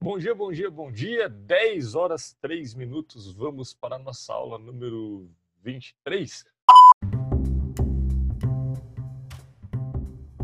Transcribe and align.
Bom 0.00 0.16
dia, 0.16 0.32
bom 0.32 0.52
dia, 0.52 0.70
bom 0.70 0.92
dia. 0.92 1.28
10 1.28 1.96
horas 1.96 2.32
3 2.40 2.72
minutos. 2.74 3.34
Vamos 3.34 3.74
para 3.74 3.96
a 3.96 3.98
nossa 3.98 4.32
aula 4.32 4.56
número 4.56 5.28
23. 5.60 6.44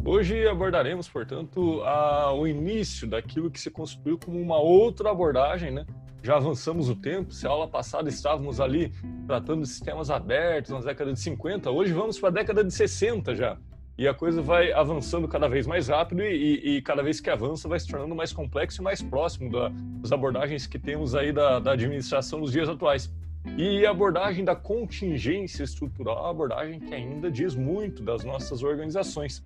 Hoje 0.04 0.44
abordaremos, 0.48 1.08
portanto, 1.08 1.84
a, 1.84 2.34
o 2.34 2.48
início 2.48 3.08
daquilo 3.08 3.48
que 3.48 3.60
se 3.60 3.70
construiu 3.70 4.18
como 4.18 4.40
uma 4.40 4.58
outra 4.58 5.12
abordagem, 5.12 5.70
né? 5.70 5.86
Já 6.20 6.34
avançamos 6.34 6.88
o 6.88 6.96
tempo, 6.96 7.32
se 7.32 7.46
a 7.46 7.50
aula 7.50 7.68
passada 7.68 8.08
estávamos 8.08 8.58
ali 8.58 8.92
tratando 9.24 9.62
de 9.62 9.68
sistemas 9.68 10.10
abertos 10.10 10.72
na 10.72 10.80
década 10.80 11.12
de 11.12 11.20
50, 11.20 11.70
hoje 11.70 11.92
vamos 11.92 12.18
para 12.18 12.30
a 12.30 12.32
década 12.32 12.64
de 12.64 12.74
60 12.74 13.36
já. 13.36 13.56
E 13.96 14.08
a 14.08 14.14
coisa 14.14 14.42
vai 14.42 14.72
avançando 14.72 15.28
cada 15.28 15.48
vez 15.48 15.66
mais 15.66 15.88
rápido 15.88 16.22
e, 16.22 16.76
e 16.76 16.82
cada 16.82 17.02
vez 17.02 17.20
que 17.20 17.30
avança 17.30 17.68
vai 17.68 17.78
se 17.78 17.86
tornando 17.86 18.14
mais 18.14 18.32
complexo 18.32 18.82
e 18.82 18.84
mais 18.84 19.00
próximo 19.00 19.50
da, 19.50 19.70
das 20.00 20.10
abordagens 20.10 20.66
que 20.66 20.78
temos 20.78 21.14
aí 21.14 21.32
da, 21.32 21.60
da 21.60 21.72
administração 21.72 22.40
nos 22.40 22.50
dias 22.50 22.68
atuais. 22.68 23.12
E 23.56 23.86
a 23.86 23.90
abordagem 23.90 24.44
da 24.44 24.56
contingência 24.56 25.62
estrutural 25.62 26.16
é 26.16 26.20
uma 26.22 26.30
abordagem 26.30 26.80
que 26.80 26.92
ainda 26.92 27.30
diz 27.30 27.54
muito 27.54 28.02
das 28.02 28.24
nossas 28.24 28.62
organizações. 28.62 29.44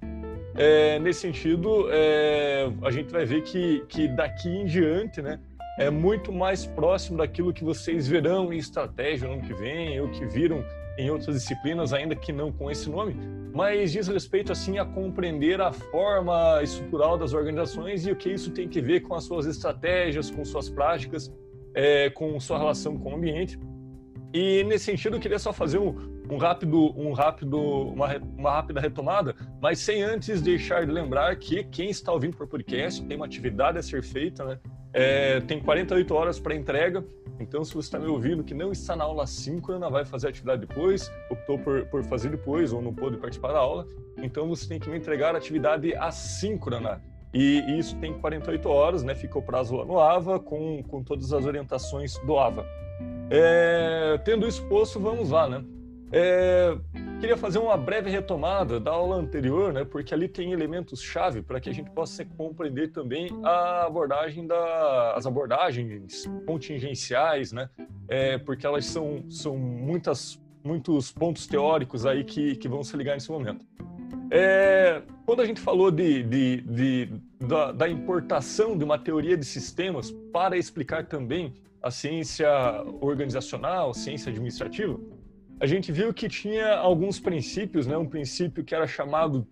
É, 0.55 0.99
nesse 0.99 1.21
sentido, 1.21 1.89
é, 1.91 2.71
a 2.83 2.91
gente 2.91 3.13
vai 3.13 3.27
ver 3.27 3.43
que, 3.43 3.85
que 3.89 4.09
daqui 4.09 4.49
em 4.49 4.65
diante, 4.65 5.21
né, 5.21 5.39
é 5.79 5.91
muito 5.91 6.33
mais 6.33 6.65
próximo 6.65 7.19
daquilo 7.19 7.53
que 7.53 7.63
vocês 7.63 8.09
verão 8.09 8.53
em 8.53 8.57
estratégia 8.57 9.29
no 9.29 9.35
ano 9.35 9.43
que 9.43 9.55
vem, 9.55 10.01
ou 10.01 10.09
que 10.09 10.25
viram 10.25 10.65
em 10.99 11.11
outras 11.11 11.37
disciplinas, 11.37 11.93
ainda 11.93 12.15
que 12.17 12.33
não 12.33 12.51
com 12.51 12.71
esse 12.71 12.91
nome, 12.91 13.17
mas 13.55 13.93
diz 13.93 14.09
respeito 14.09 14.53
assim 14.53 14.79
a 14.79 14.85
compreender 14.85 15.61
a 15.61 15.73
forma 15.73 16.61
estrutural 16.63 17.17
das 17.17 17.33
organizações 17.33 18.05
e 18.07 18.11
o 18.11 18.17
que 18.17 18.31
isso 18.31 18.51
tem 18.51 18.69
que 18.69 18.81
ver 18.81 19.01
com 19.01 19.15
as 19.15 19.25
suas 19.25 19.47
estratégias, 19.47 20.31
com 20.31 20.45
suas 20.45 20.69
práticas, 20.69 21.33
é, 21.75 22.11
com 22.11 22.39
sua 22.41 22.59
relação 22.59 22.99
com 22.99 23.13
o 23.13 23.15
ambiente. 23.17 23.59
E 24.35 24.65
nesse 24.65 24.87
sentido, 24.87 25.17
eu 25.17 25.21
queria 25.21 25.39
só 25.39 25.53
fazer 25.53 25.79
um, 25.79 25.95
um 26.29 26.37
rápido, 26.37 26.93
um 27.01 27.13
rápido, 27.13 27.59
uma, 27.59 28.17
uma 28.37 28.53
rápida 28.53 28.81
retomada, 28.81 29.35
mas 29.63 29.79
sem 29.79 30.03
antes 30.03 30.43
deixar 30.43 30.85
de 30.85 30.93
lembrar 30.93 31.35
que 31.37 31.65
quem 31.65 31.89
está 31.89 32.13
ouvindo 32.13 32.37
por 32.37 32.47
podcast 32.47 33.03
tem 33.05 33.17
uma 33.17 33.27
atividade 33.27 33.79
a 33.79 33.83
ser 33.83 34.03
feita, 34.03 34.45
né? 34.45 34.59
É, 34.93 35.41
tem 35.41 35.61
48 35.61 36.15
horas 36.15 36.41
para 36.41 36.55
entrega, 36.55 37.05
então 37.41 37.65
se 37.65 37.75
você 37.75 37.87
está 37.87 37.99
me 37.99 38.07
ouvindo 38.07 38.43
que 38.43 38.55
não 38.55 38.73
está 38.73 38.97
na 38.97 39.05
aula 39.05 39.27
síncrona, 39.27 39.89
vai 39.89 40.05
fazer 40.05 40.27
a 40.27 40.31
atividade 40.31 40.67
depois, 40.67 41.11
optou 41.31 41.59
por, 41.59 41.87
por 41.87 42.05
fazer 42.05 42.31
depois 42.31 42.73
ou 42.73 42.83
não 42.83 42.95
pôde 42.95 43.17
participar 43.17 43.53
da 43.53 43.59
aula, 43.59 43.87
então 44.17 44.49
você 44.49 44.69
tem 44.69 44.81
que 44.81 44.89
me 44.89 44.97
entregar 44.97 45.35
a 45.35 45.39
atividade 45.39 45.95
assíncrona. 45.95 47.01
E, 47.33 47.61
e 47.61 47.79
isso 47.79 47.95
tem 47.97 48.15
48 48.19 48.69
horas, 48.69 49.03
né? 49.03 49.15
Fica 49.15 49.39
o 49.39 49.43
prazo 49.43 49.77
lá 49.77 49.85
no 49.85 50.01
AVA 50.01 50.41
com, 50.41 50.83
com 50.83 51.03
todas 51.03 51.33
as 51.33 51.45
orientações 51.45 52.17
do 52.27 52.39
AVA. 52.39 52.65
É, 53.31 54.19
tendo 54.25 54.49
isso 54.49 54.65
posto, 54.67 54.99
vamos 54.99 55.31
lá, 55.31 55.49
né? 55.49 55.63
É, 56.11 56.77
queria 57.21 57.37
fazer 57.37 57.59
uma 57.59 57.77
breve 57.77 58.11
retomada 58.11 58.81
da 58.81 58.93
aula 58.93 59.17
anterior, 59.17 59.73
né, 59.73 59.85
porque 59.85 60.15
ali 60.15 60.27
tem 60.27 60.53
elementos-chave 60.53 61.43
para 61.43 61.61
que 61.61 61.69
a 61.69 61.73
gente 61.73 61.91
possa 61.91 62.25
compreender 62.25 62.93
também 62.93 63.29
a 63.45 63.85
abordagem 63.87 64.47
da, 64.47 65.15
as 65.15 65.27
abordagens 65.27 66.25
contingenciais, 66.47 67.53
né, 67.53 67.69
é, 68.09 68.39
porque 68.39 68.67
elas 68.67 68.87
são, 68.87 69.25
são 69.29 69.57
muitas, 69.57 70.41
muitos 70.65 71.13
pontos 71.13 71.47
teóricos 71.47 72.07
aí 72.07 72.25
que, 72.25 72.57
que 72.57 72.69
vão 72.69 72.83
se 72.83 72.97
ligar 72.97 73.15
nesse 73.15 73.31
momento. 73.31 73.67
É, 74.31 75.03
quando 75.25 75.41
a 75.41 75.45
gente 75.45 75.61
falou 75.61 75.91
de, 75.91 76.23
de, 76.23 76.61
de 76.63 77.13
da, 77.41 77.73
da 77.73 77.89
importação 77.89 78.77
de 78.77 78.85
uma 78.85 78.99
teoria 78.99 79.37
de 79.37 79.45
sistemas 79.45 80.11
para 80.33 80.57
explicar 80.57 81.07
também 81.07 81.55
a 81.83 81.91
ciência 81.91 82.49
organizacional, 83.01 83.95
ciência 83.95 84.31
administrativa, 84.31 84.99
a 85.61 85.67
gente 85.67 85.91
viu 85.91 86.13
que 86.15 86.29
tinha 86.29 86.77
alguns 86.77 87.19
princípios, 87.19 87.87
né? 87.87 87.97
Um 87.97 88.07
princípio 88.07 88.65
que 88.65 88.75
era 88.75 88.87
chamado 88.87 89.47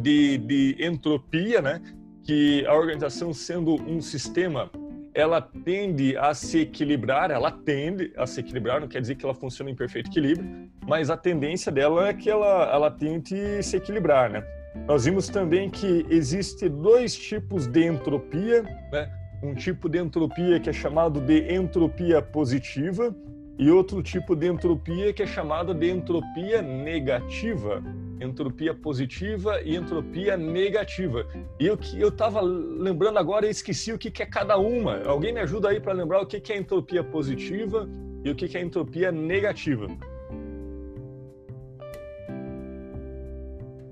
de, 0.00 0.38
de 0.38 0.76
entropia, 0.80 1.62
né? 1.62 1.80
Que 2.24 2.66
a 2.66 2.74
organização 2.74 3.32
sendo 3.32 3.74
um 3.74 4.00
sistema, 4.00 4.70
ela 5.14 5.40
tende 5.40 6.16
a 6.16 6.34
se 6.34 6.60
equilibrar, 6.60 7.30
ela 7.30 7.50
tende 7.50 8.12
a 8.16 8.26
se 8.26 8.40
equilibrar, 8.40 8.80
não 8.80 8.88
quer 8.88 9.00
dizer 9.00 9.14
que 9.14 9.24
ela 9.24 9.34
funciona 9.34 9.70
em 9.70 9.76
perfeito 9.76 10.10
equilíbrio, 10.10 10.68
mas 10.86 11.08
a 11.08 11.16
tendência 11.16 11.70
dela 11.70 12.08
é 12.08 12.14
que 12.14 12.28
ela, 12.28 12.70
ela 12.72 12.90
tente 12.90 13.62
se 13.62 13.76
equilibrar, 13.76 14.30
né? 14.30 14.42
Nós 14.86 15.04
vimos 15.04 15.28
também 15.28 15.70
que 15.70 16.04
existe 16.10 16.68
dois 16.68 17.16
tipos 17.16 17.66
de 17.66 17.84
entropia, 17.84 18.62
né? 18.92 19.10
Um 19.42 19.54
tipo 19.54 19.88
de 19.88 19.98
entropia 19.98 20.58
que 20.58 20.68
é 20.68 20.72
chamado 20.72 21.20
de 21.20 21.52
entropia 21.52 22.20
positiva, 22.20 23.14
e 23.58 23.70
outro 23.70 24.00
tipo 24.02 24.36
de 24.36 24.46
entropia 24.46 25.12
que 25.12 25.24
é 25.24 25.26
chamada 25.26 25.74
de 25.74 25.90
entropia 25.90 26.62
negativa. 26.62 27.82
Entropia 28.20 28.72
positiva 28.72 29.60
e 29.62 29.76
entropia 29.76 30.36
negativa. 30.36 31.26
E 31.58 31.66
eu 31.66 31.76
que 31.76 32.00
eu 32.00 32.08
estava 32.08 32.40
lembrando 32.40 33.18
agora 33.18 33.46
e 33.46 33.50
esqueci 33.50 33.92
o 33.92 33.98
que, 33.98 34.10
que 34.12 34.22
é 34.22 34.26
cada 34.26 34.56
uma. 34.56 35.02
Alguém 35.04 35.32
me 35.32 35.40
ajuda 35.40 35.70
aí 35.70 35.80
para 35.80 35.92
lembrar 35.92 36.22
o 36.22 36.26
que, 36.26 36.40
que 36.40 36.52
é 36.52 36.56
entropia 36.56 37.02
positiva 37.02 37.88
e 38.24 38.30
o 38.30 38.34
que, 38.34 38.48
que 38.48 38.56
é 38.56 38.62
entropia 38.62 39.10
negativa? 39.10 39.88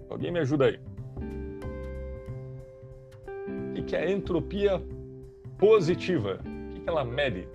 Alguém 0.08 0.30
me 0.30 0.38
ajuda 0.38 0.66
aí. 0.66 0.78
O 3.70 3.74
que, 3.74 3.82
que 3.82 3.96
é 3.96 4.10
entropia 4.10 4.80
positiva? 5.58 6.40
O 6.40 6.74
que, 6.74 6.80
que 6.80 6.88
ela 6.88 7.04
mede? 7.04 7.48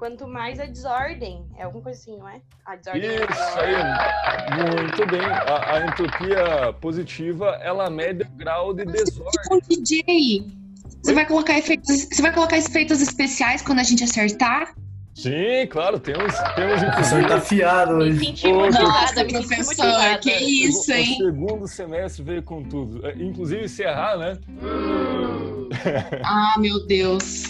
Quanto 0.00 0.26
mais 0.26 0.58
a 0.58 0.64
desordem, 0.64 1.44
é 1.58 1.64
alguma 1.64 1.84
coisa 1.84 2.00
assim, 2.00 2.16
não 2.16 2.26
é? 2.26 2.40
A 2.64 2.74
desordem 2.74 3.10
é 3.10 3.16
Isso 3.16 3.60
aí, 3.60 3.74
muito 4.72 5.06
bem. 5.06 5.20
A, 5.20 5.74
a, 5.74 5.86
entropia 5.86 6.72
positiva, 6.80 7.60
ela 7.62 7.90
mede 7.90 8.22
o 8.22 8.30
grau 8.30 8.72
de 8.72 8.86
desordem. 8.86 9.60
DJ, 9.68 10.46
você 11.02 11.12
vai 11.12 11.26
colocar 11.26 11.58
efeitos, 11.58 12.08
você 12.10 12.22
vai 12.22 12.32
colocar 12.32 12.56
efeitos 12.56 13.02
especiais 13.02 13.60
quando 13.60 13.80
a 13.80 13.82
gente 13.82 14.02
acertar? 14.02 14.74
Sim, 15.14 15.66
claro, 15.68 16.00
temos, 16.00 16.32
temos 16.54 16.82
O 16.82 16.86
professor 16.86 17.28
tá 17.28 17.36
afiado 17.36 17.94
hoje. 17.96 18.18
Me 18.18 18.24
senti 18.24 18.50
motivada, 18.50 19.24
me 19.24 19.44
senti 19.44 19.64
motivada. 19.64 20.18
Que 20.18 20.32
isso, 20.32 20.90
hein? 20.92 21.12
O 21.20 21.26
segundo 21.26 21.68
semestre 21.68 22.22
veio 22.22 22.42
com 22.42 22.62
tudo. 22.62 23.06
É, 23.06 23.14
inclusive, 23.16 23.68
se 23.68 23.82
errar, 23.82 24.16
né? 24.16 24.38
ah, 26.24 26.54
meu 26.58 26.86
Deus. 26.86 27.44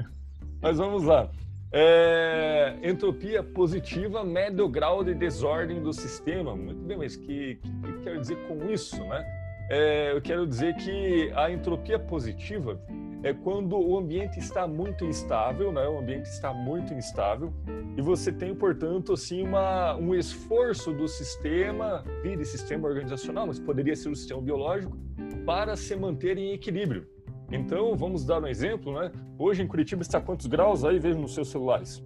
Mas 0.60 0.76
vamos 0.76 1.04
lá. 1.04 1.30
É, 1.70 2.76
entropia 2.82 3.42
positiva 3.42 4.24
mede 4.24 4.62
o 4.62 4.68
grau 4.68 5.04
de 5.04 5.14
desordem 5.14 5.82
do 5.82 5.92
sistema. 5.92 6.56
Muito 6.56 6.82
bem, 6.82 6.96
mas 6.96 7.14
o 7.14 7.20
que, 7.20 7.56
que, 7.56 7.92
que 7.92 7.98
quero 8.02 8.20
dizer 8.20 8.36
com 8.46 8.70
isso? 8.70 8.96
Né? 9.04 9.24
É, 9.70 10.12
eu 10.12 10.22
quero 10.22 10.46
dizer 10.46 10.74
que 10.76 11.30
a 11.34 11.50
entropia 11.50 11.98
positiva 11.98 12.80
é 13.22 13.34
quando 13.34 13.78
o 13.78 13.98
ambiente 13.98 14.38
está 14.38 14.66
muito 14.66 15.04
instável, 15.04 15.72
né? 15.72 15.86
o 15.88 15.98
ambiente 15.98 16.26
está 16.26 16.54
muito 16.54 16.94
instável, 16.94 17.52
e 17.96 18.00
você 18.00 18.32
tem, 18.32 18.54
portanto, 18.54 19.12
assim, 19.12 19.42
uma, 19.42 19.96
um 19.96 20.14
esforço 20.14 20.92
do 20.92 21.08
sistema, 21.08 22.04
vire 22.22 22.44
sistema 22.44 22.88
organizacional, 22.88 23.46
mas 23.46 23.58
poderia 23.58 23.96
ser 23.96 24.08
o 24.08 24.14
sistema 24.14 24.40
biológico, 24.40 24.96
para 25.44 25.76
se 25.76 25.96
manter 25.96 26.38
em 26.38 26.52
equilíbrio. 26.52 27.06
Então, 27.50 27.96
vamos 27.96 28.24
dar 28.24 28.42
um 28.42 28.46
exemplo, 28.46 28.92
né? 29.00 29.10
Hoje 29.38 29.62
em 29.62 29.66
Curitiba 29.66 30.02
está 30.02 30.20
quantos 30.20 30.46
graus 30.46 30.84
aí? 30.84 30.98
Veja 30.98 31.18
nos 31.18 31.34
seus 31.34 31.48
celulares. 31.48 32.02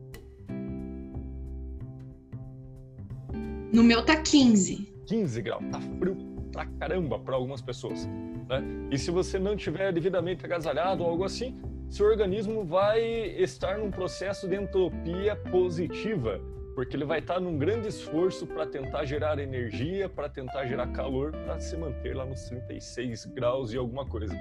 No 3.73 3.83
meu 3.83 4.05
tá 4.05 4.17
15. 4.17 4.93
15 5.07 5.43
graus. 5.43 5.65
Tá 5.71 5.81
frio 5.81 6.17
pra 6.53 6.67
caramba 6.67 7.19
para 7.19 7.35
algumas 7.35 7.61
pessoas, 7.61 8.07
né? 8.49 8.63
E 8.91 8.99
se 8.99 9.11
você 9.11 9.39
não 9.39 9.57
tiver 9.57 9.93
devidamente 9.93 10.45
agasalhado 10.45 11.03
ou 11.03 11.11
algo 11.11 11.25
assim, 11.25 11.59
seu 11.89 12.07
organismo 12.07 12.65
vai 12.65 13.01
estar 13.03 13.79
num 13.79 13.91
processo 13.91 14.47
de 14.47 14.57
entropia 14.57 15.35
positiva, 15.51 16.41
porque 16.75 16.95
ele 16.95 17.05
vai 17.05 17.19
estar 17.19 17.41
num 17.41 17.59
grande 17.59 17.89
esforço 17.89 18.47
para 18.47 18.67
tentar 18.67 19.05
gerar 19.07 19.39
energia, 19.39 20.09
para 20.09 20.29
tentar 20.29 20.67
gerar 20.67 20.87
calor, 20.89 21.33
para 21.33 21.59
se 21.59 21.77
manter 21.77 22.15
lá 22.15 22.25
nos 22.25 22.45
36 22.45 23.27
graus 23.27 23.73
e 23.73 23.79
alguma 23.79 24.07
coisa. 24.07 24.35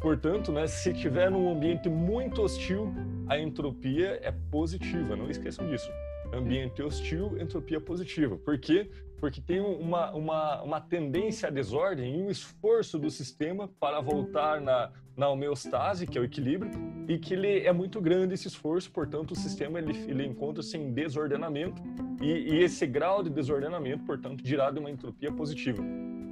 Portanto, 0.00 0.52
né, 0.52 0.66
se 0.66 0.92
tiver 0.92 1.30
num 1.30 1.50
ambiente 1.50 1.88
muito 1.88 2.42
hostil, 2.42 2.92
a 3.28 3.38
entropia 3.38 4.20
é 4.22 4.32
positiva, 4.50 5.16
não 5.16 5.30
esqueçam 5.30 5.66
disso. 5.68 5.90
Ambiente 6.32 6.82
hostil, 6.82 7.36
entropia 7.40 7.80
positiva. 7.80 8.36
Por 8.36 8.58
quê? 8.58 8.90
Porque 9.18 9.40
tem 9.40 9.60
uma, 9.60 10.12
uma, 10.12 10.62
uma 10.62 10.80
tendência 10.80 11.48
à 11.48 11.50
desordem 11.50 12.14
e 12.14 12.22
um 12.22 12.30
esforço 12.30 12.98
do 12.98 13.10
sistema 13.10 13.68
para 13.80 14.00
voltar 14.00 14.60
na, 14.60 14.92
na 15.16 15.28
homeostase, 15.30 16.06
que 16.06 16.18
é 16.18 16.20
o 16.20 16.24
equilíbrio, 16.24 16.70
e 17.08 17.18
que 17.18 17.32
ele 17.32 17.60
é 17.60 17.72
muito 17.72 18.00
grande 18.00 18.34
esse 18.34 18.48
esforço, 18.48 18.90
portanto, 18.90 19.30
o 19.30 19.36
sistema 19.36 19.78
ele, 19.78 19.96
ele 20.08 20.26
encontra-se 20.26 20.76
em 20.76 20.92
desordenamento, 20.92 21.80
e, 22.20 22.26
e 22.26 22.62
esse 22.62 22.86
grau 22.86 23.22
de 23.22 23.30
desordenamento, 23.30 24.04
portanto, 24.04 24.42
dirá 24.44 24.70
de 24.70 24.78
uma 24.78 24.90
entropia 24.90 25.32
positiva. 25.32 25.82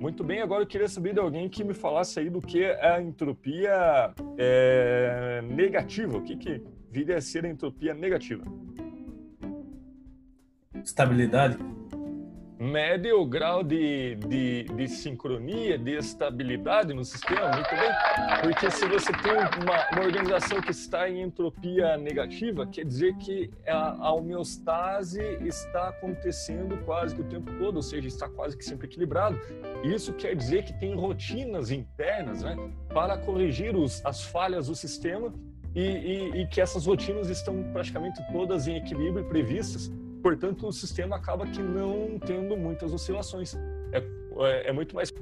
Muito 0.04 0.22
bem, 0.22 0.42
agora 0.42 0.62
eu 0.62 0.66
queria 0.66 0.86
saber 0.86 1.14
de 1.14 1.18
alguém 1.18 1.48
que 1.48 1.64
me 1.64 1.72
falasse 1.72 2.20
aí 2.20 2.28
do 2.28 2.38
que 2.38 2.62
é 2.62 2.90
a 2.90 3.00
entropia 3.00 4.12
é, 4.36 5.40
negativa. 5.48 6.18
O 6.18 6.20
que, 6.20 6.36
que 6.36 6.62
viria 6.90 7.16
a 7.16 7.22
ser 7.22 7.46
a 7.46 7.48
entropia 7.48 7.94
negativa? 7.94 8.44
Estabilidade 10.74 11.56
mede 12.64 13.12
o 13.12 13.26
grau 13.26 13.62
de, 13.62 14.14
de, 14.14 14.64
de, 14.64 14.88
sincronia, 14.88 15.76
de 15.76 15.96
estabilidade 15.96 16.94
no 16.94 17.04
sistema, 17.04 17.50
muito 17.52 17.68
bem. 17.70 17.90
Porque 18.40 18.70
se 18.70 18.86
você 18.86 19.12
tem 19.12 19.32
uma, 19.32 19.90
uma, 19.92 20.02
organização 20.02 20.60
que 20.62 20.70
está 20.70 21.08
em 21.08 21.20
entropia 21.20 21.98
negativa, 21.98 22.66
quer 22.66 22.86
dizer 22.86 23.14
que 23.16 23.50
a, 23.66 24.06
a 24.06 24.12
homeostase 24.12 25.20
está 25.42 25.90
acontecendo 25.90 26.78
quase 26.84 27.14
que 27.14 27.20
o 27.20 27.24
tempo 27.24 27.52
todo, 27.58 27.76
ou 27.76 27.82
seja, 27.82 28.08
está 28.08 28.28
quase 28.28 28.56
que 28.56 28.64
sempre 28.64 28.86
equilibrado. 28.86 29.38
Isso 29.84 30.14
quer 30.14 30.34
dizer 30.34 30.64
que 30.64 30.72
tem 30.72 30.94
rotinas 30.94 31.70
internas 31.70 32.42
né, 32.42 32.56
para 32.94 33.18
corrigir 33.18 33.76
os, 33.76 34.04
as 34.06 34.24
falhas 34.24 34.68
do 34.68 34.74
sistema 34.74 35.34
e, 35.74 35.82
e, 35.82 36.42
e 36.42 36.46
que 36.46 36.62
essas 36.62 36.86
rotinas 36.86 37.28
estão 37.28 37.62
praticamente 37.72 38.22
todas 38.32 38.66
em 38.66 38.76
equilíbrio 38.76 39.24
previstas 39.26 39.92
Portanto, 40.24 40.66
o 40.66 40.72
sistema 40.72 41.16
acaba 41.16 41.46
que 41.46 41.60
não 41.60 42.18
tendo 42.18 42.56
muitas 42.56 42.94
oscilações. 42.94 43.54
É, 43.92 43.98
é, 44.38 44.70
é 44.70 44.72
muito 44.72 44.94
mais. 44.94 45.12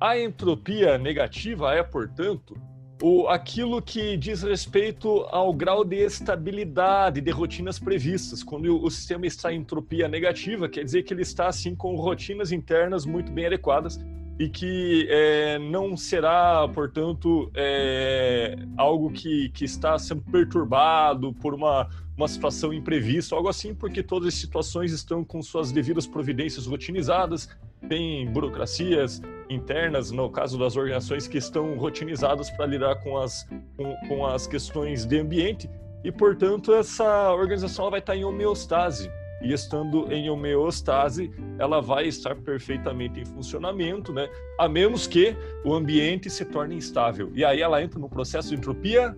A 0.00 0.18
entropia 0.18 0.98
negativa 0.98 1.72
é, 1.72 1.84
portanto, 1.84 2.60
o, 3.00 3.28
aquilo 3.28 3.80
que 3.80 4.16
diz 4.16 4.42
respeito 4.42 5.20
ao 5.30 5.54
grau 5.54 5.84
de 5.84 6.04
estabilidade 6.04 7.20
de 7.20 7.30
rotinas 7.30 7.78
previstas. 7.78 8.42
Quando 8.42 8.82
o, 8.82 8.90
sistema 8.90 9.24
está 9.24 9.52
em 9.52 9.60
entropia 9.60 10.08
negativa, 10.08 10.68
quer 10.68 10.82
dizer 10.82 11.04
que 11.04 11.14
ele 11.14 11.22
está 11.22 11.46
assim 11.46 11.76
com 11.76 11.94
rotinas 11.94 12.50
internas 12.50 13.06
muito 13.06 13.30
bem 13.30 13.46
adequadas 13.46 14.00
e 14.38 14.48
que 14.48 15.06
é, 15.08 15.58
não 15.58 15.96
será, 15.96 16.66
portanto, 16.68 17.50
é, 17.54 18.56
algo 18.76 19.10
que, 19.10 19.48
que 19.50 19.64
está 19.64 19.98
sendo 19.98 20.22
perturbado 20.22 21.32
por 21.34 21.54
uma, 21.54 21.88
uma 22.16 22.26
situação 22.26 22.72
imprevista, 22.72 23.36
algo 23.36 23.48
assim, 23.48 23.74
porque 23.74 24.02
todas 24.02 24.28
as 24.28 24.34
situações 24.34 24.92
estão 24.92 25.24
com 25.24 25.40
suas 25.40 25.70
devidas 25.70 26.06
providências 26.06 26.66
rotinizadas, 26.66 27.48
tem 27.88 28.26
burocracias 28.32 29.22
internas, 29.48 30.10
no 30.10 30.28
caso 30.30 30.58
das 30.58 30.76
organizações, 30.76 31.28
que 31.28 31.38
estão 31.38 31.76
rotinizadas 31.76 32.50
para 32.50 32.66
lidar 32.66 32.96
com 33.02 33.16
as, 33.18 33.46
com, 33.76 33.94
com 34.08 34.26
as 34.26 34.46
questões 34.46 35.06
de 35.06 35.18
ambiente, 35.18 35.70
e, 36.02 36.10
portanto, 36.10 36.74
essa 36.74 37.32
organização 37.32 37.90
vai 37.90 38.00
estar 38.00 38.16
em 38.16 38.24
homeostase 38.24 39.10
e 39.44 39.52
estando 39.52 40.10
em 40.10 40.30
homeostase, 40.30 41.30
ela 41.58 41.80
vai 41.80 42.06
estar 42.06 42.34
perfeitamente 42.34 43.20
em 43.20 43.24
funcionamento, 43.26 44.12
né? 44.12 44.28
A 44.58 44.68
menos 44.68 45.06
que 45.06 45.36
o 45.64 45.74
ambiente 45.74 46.30
se 46.30 46.44
torne 46.46 46.74
instável. 46.74 47.30
E 47.34 47.44
aí 47.44 47.60
ela 47.60 47.82
entra 47.82 48.00
no 48.00 48.08
processo 48.08 48.48
de 48.48 48.54
entropia 48.56 49.16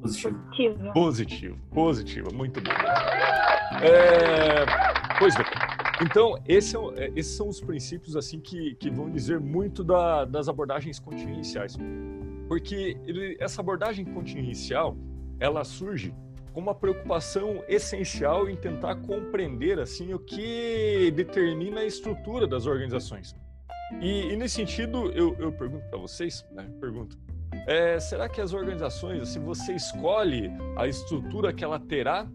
positivo. 0.00 0.92
Positivo, 0.92 1.58
positivo, 1.72 2.34
muito 2.34 2.60
bom. 2.60 2.70
É... 3.82 4.64
Pois 5.18 5.34
bem. 5.34 5.46
Então, 6.02 6.36
esse 6.46 6.76
é, 6.76 6.80
é, 6.96 7.12
esses 7.16 7.36
são 7.36 7.48
os 7.48 7.60
princípios 7.60 8.16
assim 8.16 8.40
que, 8.40 8.74
que 8.76 8.90
vão 8.90 9.10
dizer 9.10 9.40
muito 9.40 9.82
da, 9.82 10.24
das 10.24 10.48
abordagens 10.48 10.98
contingenciais. 10.98 11.76
Porque 12.48 12.96
ele, 13.06 13.36
essa 13.40 13.60
abordagem 13.60 14.04
contingencial, 14.04 14.96
ela 15.40 15.64
surge 15.64 16.14
com 16.54 16.60
uma 16.60 16.74
preocupação 16.74 17.64
essencial 17.66 18.48
em 18.48 18.54
tentar 18.54 18.94
compreender 18.96 19.80
assim 19.80 20.14
o 20.14 20.20
que 20.20 21.10
determina 21.10 21.80
a 21.80 21.84
estrutura 21.84 22.46
das 22.46 22.64
organizações. 22.64 23.34
E, 24.00 24.32
e 24.32 24.36
nesse 24.36 24.54
sentido, 24.54 25.10
eu, 25.12 25.36
eu 25.38 25.52
pergunto 25.52 25.84
para 25.90 25.98
vocês, 25.98 26.46
né? 26.52 26.70
Pergunto, 26.80 27.18
é, 27.66 27.98
será 27.98 28.28
que 28.28 28.40
as 28.40 28.52
organizações, 28.52 29.28
se 29.28 29.38
assim, 29.38 29.44
você 29.44 29.74
escolhe 29.74 30.48
a 30.76 30.86
estrutura 30.86 31.52
que 31.52 31.64
ela 31.64 31.78
terá 31.78 32.28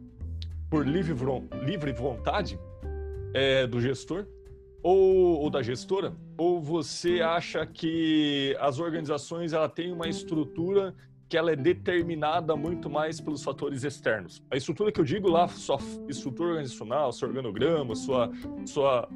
por 0.69 0.85
livre, 0.85 1.15
livre 1.65 1.93
vontade 1.93 2.59
é, 3.33 3.65
do 3.65 3.79
gestor 3.79 4.27
ou, 4.83 5.39
ou, 5.41 5.49
da 5.49 5.61
gestora, 5.61 6.13
ou 6.37 6.61
você 6.61 7.21
acha 7.21 7.65
que 7.65 8.55
as 8.59 8.79
organizações 8.79 9.53
ela 9.53 9.67
tem 9.67 9.91
uma 9.91 10.07
estrutura 10.07 10.93
que 11.29 11.37
ela 11.37 11.51
é 11.51 11.55
determinada 11.55 12.55
muito 12.55 12.89
mais 12.89 13.21
pelos 13.21 13.43
fatores 13.43 13.83
externos. 13.83 14.41
A 14.49 14.57
estrutura 14.57 14.91
que 14.91 14.99
eu 14.99 15.05
digo 15.05 15.29
lá, 15.29 15.47
sua 15.47 15.77
estrutura 16.07 16.49
organizacional, 16.49 17.11
seu 17.11 17.27
organograma, 17.27 17.95
sua, 17.95 18.31
sua, 18.65 19.07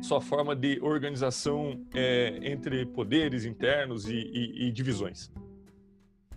sua 0.00 0.20
forma 0.22 0.56
de 0.56 0.80
organização 0.80 1.84
é, 1.94 2.40
entre 2.42 2.86
poderes 2.86 3.44
internos 3.44 4.08
e, 4.08 4.14
e, 4.14 4.66
e 4.66 4.72
divisões. 4.72 5.30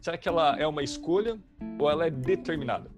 Será 0.01 0.17
que 0.17 0.27
ela 0.27 0.59
é 0.59 0.67
uma 0.67 0.83
escolha 0.83 1.39
ou 1.79 1.89
ela 1.89 2.05
é 2.05 2.11
determinada? 2.11 2.91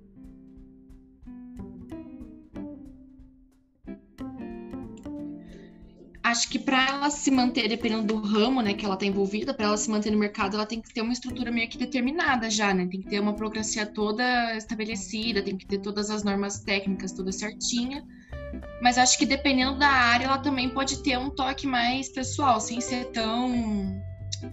Acho 6.27 6.49
que 6.49 6.59
para 6.59 6.87
ela 6.87 7.09
se 7.09 7.31
manter, 7.31 7.67
dependendo 7.67 8.03
do 8.03 8.19
ramo, 8.19 8.61
né, 8.61 8.73
que 8.73 8.85
ela 8.85 8.95
está 8.95 9.05
envolvida, 9.05 9.53
para 9.53 9.67
ela 9.67 9.77
se 9.77 9.89
manter 9.89 10.11
no 10.11 10.17
mercado, 10.17 10.55
ela 10.55 10.65
tem 10.65 10.81
que 10.81 10.93
ter 10.93 11.01
uma 11.01 11.13
estrutura 11.13 11.51
meio 11.51 11.69
que 11.69 11.77
determinada 11.77 12.49
já, 12.49 12.73
né? 12.73 12.85
Tem 12.85 13.01
que 13.01 13.09
ter 13.09 13.19
uma 13.19 13.31
burocracia 13.31 13.85
toda 13.85 14.55
estabelecida, 14.55 15.41
tem 15.41 15.57
que 15.57 15.65
ter 15.65 15.79
todas 15.79 16.09
as 16.09 16.23
normas 16.23 16.59
técnicas 16.59 17.11
toda 17.13 17.31
certinha. 17.31 18.03
Mas 18.81 18.97
acho 18.97 19.17
que 19.17 19.25
dependendo 19.25 19.77
da 19.77 19.87
área, 19.87 20.25
ela 20.25 20.37
também 20.37 20.69
pode 20.69 21.01
ter 21.03 21.17
um 21.17 21.29
toque 21.29 21.65
mais 21.65 22.09
pessoal, 22.09 22.59
sem 22.59 22.81
ser 22.81 23.05
tão 23.11 24.01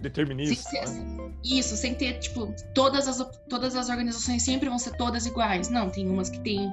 determinista. 0.01 0.55
Sem 0.55 0.85
ser, 0.85 1.03
né? 1.03 1.31
Isso, 1.43 1.75
sem 1.75 1.93
ter, 1.93 2.19
tipo, 2.19 2.53
todas 2.73 3.07
as, 3.07 3.23
todas 3.49 3.75
as 3.75 3.89
organizações 3.89 4.43
sempre 4.43 4.69
vão 4.69 4.79
ser 4.79 4.95
todas 4.97 5.25
iguais. 5.25 5.69
Não, 5.69 5.89
tem 5.89 6.09
umas 6.09 6.29
que 6.29 6.39
tem 6.39 6.69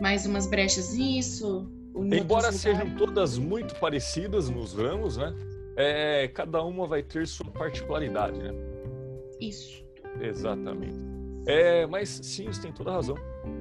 mais 0.00 0.24
umas 0.26 0.46
brechas 0.46 0.94
nisso, 0.94 1.68
Embora 1.94 2.50
sejam 2.50 2.94
todas 2.96 3.38
muito 3.38 3.74
parecidas 3.76 4.50
nos 4.50 4.74
ramos, 4.74 5.16
né? 5.16 5.34
É, 5.76 6.28
cada 6.28 6.62
uma 6.62 6.86
vai 6.86 7.02
ter 7.02 7.26
sua 7.26 7.50
particularidade, 7.50 8.38
né? 8.38 8.52
Isso. 9.40 9.84
Exatamente. 10.20 10.96
É, 11.46 11.86
mas 11.86 12.08
sim, 12.08 12.46
você 12.46 12.62
tem 12.62 12.72
toda 12.72 12.90
a 12.90 12.94
razão. 12.94 13.16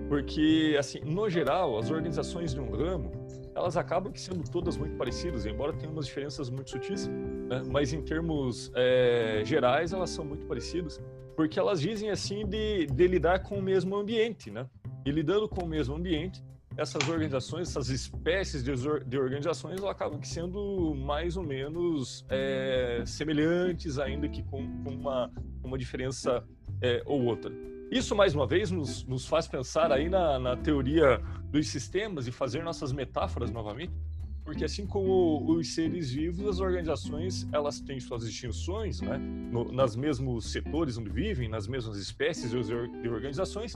Porque, 0.08 0.76
assim, 0.80 1.00
no 1.00 1.30
geral, 1.30 1.78
as 1.78 1.90
organizações 1.90 2.54
de 2.54 2.60
um 2.60 2.72
ramo, 2.72 3.12
elas 3.56 3.78
acabam 3.78 4.14
sendo 4.16 4.44
todas 4.50 4.78
muito 4.78 4.96
parecidas, 4.96 5.46
embora 5.46 5.74
tenham 5.74 5.94
umas 5.94 6.06
diferenças 6.06 6.50
muito 6.50 6.70
sutis, 6.72 7.08
né? 7.08 7.62
mas 7.72 7.94
em 7.94 8.02
termos 8.02 8.72
é, 8.76 9.42
gerais, 9.46 9.94
elas 9.94 10.10
são 10.10 10.26
muito 10.26 10.46
parecidas, 10.46 11.00
porque 11.36 11.60
elas 11.60 11.82
dizem, 11.82 12.10
assim, 12.10 12.46
de, 12.46 12.86
de 12.88 13.08
lidar 13.08 13.44
com 13.44 13.58
o 13.58 13.62
mesmo 13.62 13.96
ambiente, 13.96 14.52
né? 14.52 14.68
E 15.06 15.12
lidando 15.12 15.50
com 15.50 15.66
o 15.66 15.68
mesmo 15.68 15.96
ambiente, 15.96 16.44
essas 16.78 17.08
organizações, 17.08 17.70
essas 17.70 17.90
espécies 17.90 18.64
de, 18.64 19.18
organizações, 19.18 19.84
acabam 19.84 20.22
sendo 20.24 20.96
mais 20.96 21.38
ou 21.38 21.44
menos 21.44 22.26
é, 22.30 23.04
semelhantes, 23.06 24.00
ainda 24.00 24.28
que 24.28 24.44
com, 24.44 24.66
com 24.84 24.90
uma, 24.92 25.32
uma 25.64 25.78
diferença 25.78 26.44
é, 26.82 27.02
ou 27.06 27.24
outra. 27.26 27.54
Isso, 27.92 28.16
mais 28.16 28.34
uma 28.34 28.48
vez, 28.48 28.72
nos, 28.72 29.06
nos 29.06 29.28
faz 29.28 29.48
pensar 29.48 29.92
aí 29.92 30.10
na, 30.10 30.40
na 30.40 30.58
teoria 30.58 31.22
dos 31.52 31.68
sistemas 31.68 32.28
e 32.28 32.32
fazer 32.32 32.64
nossas 32.64 32.92
metáforas 32.92 33.52
novamente, 33.52 33.94
porque 34.44 34.66
assim 34.66 34.86
como 34.86 35.52
os 35.52 35.74
seres 35.74 36.12
vivos, 36.12 36.48
as 36.48 36.60
organizações 36.60 37.48
elas 37.54 37.80
têm 37.80 38.00
suas 38.00 38.26
distinções, 38.26 39.00
né, 39.00 39.18
no, 39.18 39.72
nas 39.72 39.96
mesmos 39.96 40.52
setores 40.52 40.98
onde 40.98 41.10
vivem, 41.10 41.48
nas 41.48 41.68
mesmas 41.68 41.98
espécies 41.98 42.52
de 42.52 43.10
organizações, 43.10 43.76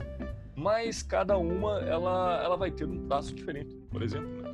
mas 0.58 1.02
cada 1.02 1.38
uma 1.38 1.78
ela, 1.80 2.42
ela 2.42 2.56
vai 2.56 2.70
ter 2.70 2.84
um 2.84 3.06
traço 3.06 3.32
diferente. 3.32 3.76
Por 3.90 4.02
exemplo, 4.02 4.42
né? 4.42 4.52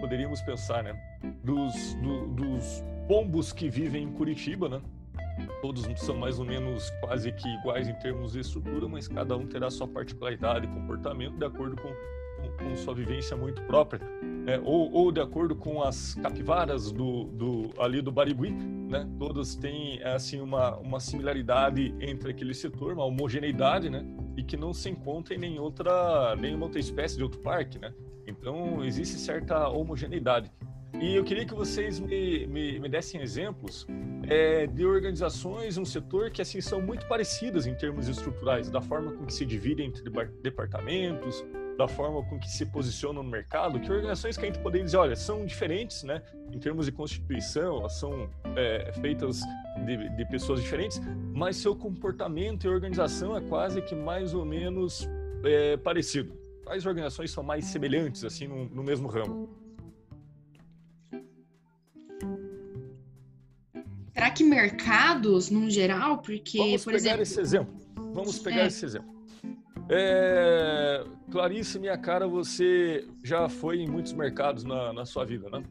poderíamos 0.00 0.40
pensar, 0.40 0.82
né, 0.82 0.98
dos, 1.44 1.94
do, 1.96 2.28
dos 2.28 2.82
pombos 3.06 3.52
que 3.52 3.68
vivem 3.68 4.04
em 4.04 4.12
Curitiba, 4.12 4.68
né? 4.68 4.80
Todos 5.60 5.86
são 6.00 6.16
mais 6.16 6.38
ou 6.38 6.44
menos 6.44 6.90
quase 7.00 7.30
que 7.32 7.48
iguais 7.60 7.88
em 7.88 7.94
termos 7.94 8.32
de 8.32 8.40
estrutura, 8.40 8.88
mas 8.88 9.06
cada 9.06 9.36
um 9.36 9.46
terá 9.46 9.70
sua 9.70 9.86
particularidade 9.86 10.66
e 10.66 10.68
comportamento 10.68 11.36
de 11.36 11.44
acordo 11.44 11.76
com 11.76 11.88
com 12.56 12.76
sua 12.76 12.94
vivência 12.94 13.36
muito 13.36 13.60
própria, 13.62 14.00
né? 14.44 14.60
ou, 14.64 14.92
ou, 14.92 15.12
de 15.12 15.20
acordo 15.20 15.54
com 15.56 15.82
as 15.82 16.14
capivaras 16.14 16.90
do, 16.90 17.24
do, 17.24 17.70
ali 17.78 18.00
do 18.00 18.10
Barigui, 18.10 18.50
né? 18.50 19.08
todas 19.18 19.54
têm 19.54 20.02
assim 20.02 20.40
uma, 20.40 20.76
uma 20.76 21.00
similaridade 21.00 21.94
entre 22.00 22.30
aquele 22.30 22.54
setor, 22.54 22.92
uma 22.92 23.04
homogeneidade, 23.04 23.90
né? 23.90 24.04
E 24.38 24.42
que 24.44 24.56
não 24.56 24.72
se 24.72 24.88
encontra 24.88 25.34
em 25.34 25.58
outra, 25.58 26.36
nenhuma 26.36 26.66
outra 26.66 26.78
espécie 26.78 27.16
de 27.16 27.24
outro 27.24 27.40
parque. 27.40 27.76
Né? 27.76 27.92
Então 28.24 28.84
existe 28.84 29.18
certa 29.18 29.68
homogeneidade. 29.68 30.48
E 31.00 31.16
eu 31.16 31.24
queria 31.24 31.44
que 31.44 31.54
vocês 31.54 31.98
me, 31.98 32.46
me, 32.46 32.78
me 32.78 32.88
dessem 32.88 33.20
exemplos 33.20 33.84
é, 34.28 34.66
de 34.68 34.86
organizações 34.86 35.76
um 35.76 35.84
setor 35.84 36.30
que 36.30 36.40
assim 36.40 36.60
são 36.60 36.80
muito 36.80 37.06
parecidas 37.06 37.66
em 37.66 37.74
termos 37.74 38.08
estruturais, 38.08 38.70
da 38.70 38.80
forma 38.80 39.12
com 39.12 39.26
que 39.26 39.34
se 39.34 39.44
dividem 39.44 39.88
entre 39.88 40.02
departamentos, 40.40 41.44
da 41.76 41.88
forma 41.88 42.24
com 42.24 42.38
que 42.38 42.48
se 42.48 42.64
posicionam 42.66 43.22
no 43.22 43.30
mercado, 43.30 43.78
que 43.80 43.90
organizações 43.90 44.36
que 44.36 44.44
a 44.44 44.46
gente 44.46 44.60
poderia 44.60 44.84
dizer, 44.84 44.96
olha, 44.96 45.14
são 45.14 45.44
diferentes, 45.44 46.04
né, 46.04 46.22
em 46.52 46.58
termos 46.58 46.86
de 46.86 46.92
constituição, 46.92 47.78
elas 47.78 47.98
são 47.98 48.30
é, 48.56 48.92
feitas 49.00 49.40
de, 49.84 50.08
de, 50.16 50.24
pessoas 50.26 50.62
diferentes, 50.62 51.00
mas 51.32 51.56
seu 51.56 51.74
comportamento 51.74 52.64
e 52.64 52.68
organização 52.68 53.36
é 53.36 53.40
quase 53.40 53.80
que 53.82 53.94
mais 53.94 54.34
ou 54.34 54.44
menos 54.44 55.08
é, 55.44 55.76
parecido. 55.76 56.32
Quais 56.64 56.84
organizações 56.84 57.30
são 57.30 57.42
mais 57.42 57.64
semelhantes, 57.64 58.24
assim, 58.24 58.46
no, 58.46 58.66
no 58.66 58.82
mesmo 58.82 59.08
ramo? 59.08 59.48
Será 64.12 64.30
que 64.30 64.44
mercados, 64.44 65.48
no 65.48 65.70
geral? 65.70 66.18
Porque, 66.18 66.58
Vamos 66.58 66.84
por 66.84 66.92
pegar 66.92 66.98
exemplo... 66.98 67.22
esse 67.22 67.40
exemplo. 67.40 67.74
Vamos 68.12 68.38
pegar 68.38 68.62
É. 68.62 68.66
esse 68.66 68.84
exemplo. 68.84 69.18
É, 69.90 71.04
Clarice, 71.30 71.78
minha 71.78 71.96
cara, 71.96 72.26
você 72.26 73.06
já 73.24 73.48
foi 73.48 73.78
em 73.78 73.88
muitos 73.88 74.12
mercados 74.12 74.64
na, 74.64 74.92
na 74.92 75.06
sua 75.06 75.24
vida, 75.24 75.48
né? 75.48 75.62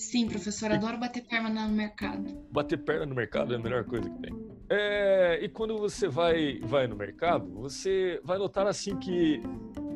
Sim, 0.00 0.26
professor, 0.28 0.72
adoro 0.72 0.96
bater 0.96 1.22
perna 1.26 1.66
no 1.68 1.74
mercado. 1.74 2.24
Bater 2.50 2.78
perna 2.78 3.04
no 3.04 3.14
mercado 3.14 3.52
é 3.52 3.56
a 3.56 3.60
melhor 3.60 3.84
coisa 3.84 4.08
que 4.08 4.18
tem. 4.18 4.34
É, 4.70 5.38
e 5.42 5.48
quando 5.48 5.76
você 5.76 6.08
vai, 6.08 6.58
vai 6.60 6.86
no 6.86 6.96
mercado, 6.96 7.46
você 7.52 8.18
vai 8.24 8.38
notar 8.38 8.66
assim 8.66 8.96
que 8.96 9.42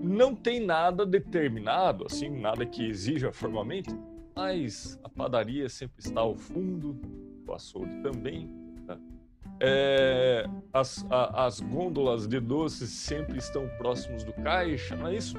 não 0.02 0.34
tem 0.34 0.60
nada 0.60 1.06
determinado, 1.06 2.04
assim, 2.04 2.28
nada 2.28 2.66
que 2.66 2.86
exija 2.86 3.32
formalmente, 3.32 3.88
mas 4.36 5.00
a 5.02 5.08
padaria 5.08 5.70
sempre 5.70 6.00
está 6.00 6.20
ao 6.20 6.34
fundo, 6.36 7.00
o 7.48 7.52
açougue 7.54 8.02
também. 8.02 8.46
né? 8.86 8.98
É, 9.60 10.44
as, 10.70 11.06
a- 11.08 11.46
as 11.46 11.60
gôndolas 11.60 12.26
de 12.28 12.40
doces 12.40 12.90
sempre 12.90 13.38
estão 13.38 13.66
próximos 13.78 14.22
do 14.22 14.34
caixa, 14.34 14.94
não 14.96 15.06
é 15.08 15.16
isso? 15.16 15.38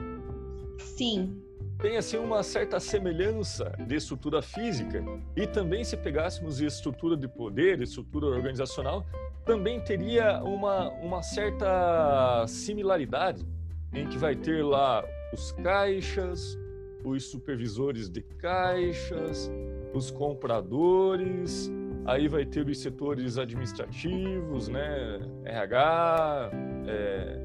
Sim, 0.79 1.39
tem 1.79 1.97
assim 1.97 2.17
uma 2.17 2.41
certa 2.43 2.79
semelhança 2.79 3.73
de 3.85 3.95
estrutura 3.95 4.41
física 4.41 5.03
e 5.35 5.45
também 5.45 5.83
se 5.83 5.97
pegássemos 5.97 6.61
estrutura 6.61 7.17
de 7.17 7.27
poder, 7.27 7.81
estrutura 7.81 8.27
organizacional, 8.27 9.05
também 9.45 9.79
teria 9.79 10.41
uma, 10.43 10.89
uma 10.89 11.21
certa 11.21 12.45
similaridade 12.47 13.45
em 13.93 14.07
que 14.07 14.17
vai 14.17 14.35
ter 14.35 14.63
lá 14.63 15.03
os 15.33 15.51
caixas, 15.51 16.57
os 17.03 17.29
supervisores 17.29 18.09
de 18.09 18.21
caixas, 18.21 19.51
os 19.93 20.09
compradores, 20.09 21.71
aí 22.05 22.27
vai 22.27 22.45
ter 22.45 22.67
os 22.67 22.79
setores 22.79 23.37
administrativos, 23.37 24.67
né, 24.67 25.19
RH, 25.45 26.51
é, 26.87 27.39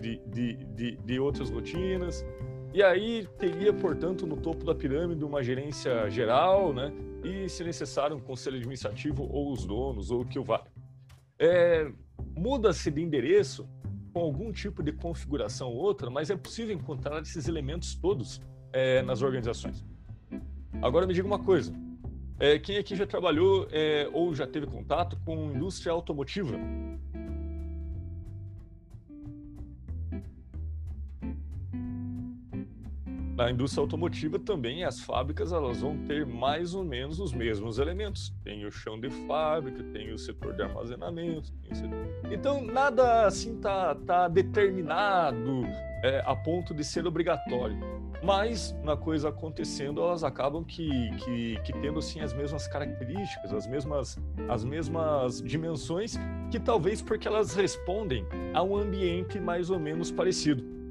de, 0.00 0.20
de, 0.26 0.54
de, 0.66 0.96
de 0.96 1.20
outras 1.20 1.50
rotinas. 1.50 2.24
E 2.74 2.82
aí 2.82 3.28
teria, 3.38 3.72
portanto, 3.72 4.26
no 4.26 4.36
topo 4.36 4.64
da 4.64 4.74
pirâmide 4.74 5.22
uma 5.24 5.42
gerência 5.42 6.08
geral, 6.08 6.72
né? 6.72 6.92
E, 7.22 7.48
se 7.48 7.62
necessário, 7.62 8.16
um 8.16 8.20
conselho 8.20 8.56
administrativo 8.56 9.28
ou 9.30 9.52
os 9.52 9.66
donos, 9.66 10.10
ou 10.10 10.22
o 10.22 10.24
que 10.24 10.38
o 10.38 10.44
vale. 10.44 10.64
É, 11.38 11.92
Muda-se 12.36 12.90
de 12.90 13.02
endereço 13.02 13.68
com 14.12 14.20
algum 14.20 14.52
tipo 14.52 14.82
de 14.82 14.92
configuração 14.92 15.68
ou 15.68 15.76
outra, 15.76 16.10
mas 16.10 16.30
é 16.30 16.36
possível 16.36 16.74
encontrar 16.74 17.20
esses 17.20 17.48
elementos 17.48 17.94
todos 17.94 18.40
é, 18.72 19.02
nas 19.02 19.22
organizações. 19.22 19.84
Agora 20.80 21.06
me 21.06 21.14
diga 21.14 21.26
uma 21.26 21.38
coisa: 21.38 21.74
é, 22.38 22.58
quem 22.58 22.78
aqui 22.78 22.96
já 22.96 23.06
trabalhou 23.06 23.68
é, 23.70 24.08
ou 24.12 24.34
já 24.34 24.46
teve 24.46 24.66
contato 24.66 25.18
com 25.24 25.52
indústria 25.52 25.92
automotiva? 25.92 26.58
Na 33.36 33.50
indústria 33.50 33.80
automotiva 33.80 34.38
também 34.38 34.84
as 34.84 35.00
fábricas 35.00 35.52
elas 35.52 35.80
vão 35.80 35.96
ter 36.06 36.26
mais 36.26 36.74
ou 36.74 36.84
menos 36.84 37.18
os 37.18 37.32
mesmos 37.32 37.78
elementos. 37.78 38.32
Tem 38.44 38.64
o 38.66 38.70
chão 38.70 39.00
de 39.00 39.08
fábrica, 39.26 39.82
tem 39.84 40.12
o 40.12 40.18
setor 40.18 40.52
de 40.54 40.62
armazenamento. 40.62 41.50
setor- 41.72 41.98
Então 42.30 42.62
nada 42.62 43.26
assim 43.26 43.58
tá, 43.58 43.94
tá 43.94 44.28
determinado 44.28 45.62
é, 46.04 46.22
a 46.26 46.36
ponto 46.36 46.74
de 46.74 46.84
ser 46.84 47.06
obrigatório. 47.06 47.78
Mas 48.22 48.72
na 48.84 48.96
coisa 48.96 49.30
acontecendo 49.30 50.00
elas 50.00 50.22
acabam 50.22 50.62
que, 50.62 50.88
que, 51.24 51.58
que 51.64 51.72
tendo 51.80 51.98
assim 51.98 52.20
as 52.20 52.32
mesmas 52.34 52.68
características, 52.68 53.52
as 53.52 53.66
mesmas, 53.66 54.18
as 54.48 54.62
mesmas 54.62 55.40
dimensões, 55.42 56.16
que 56.50 56.60
talvez 56.60 57.00
porque 57.02 57.26
elas 57.26 57.54
respondem 57.54 58.24
a 58.54 58.62
um 58.62 58.76
ambiente 58.76 59.40
mais 59.40 59.70
ou 59.70 59.78
menos 59.80 60.10
parecido. 60.12 60.81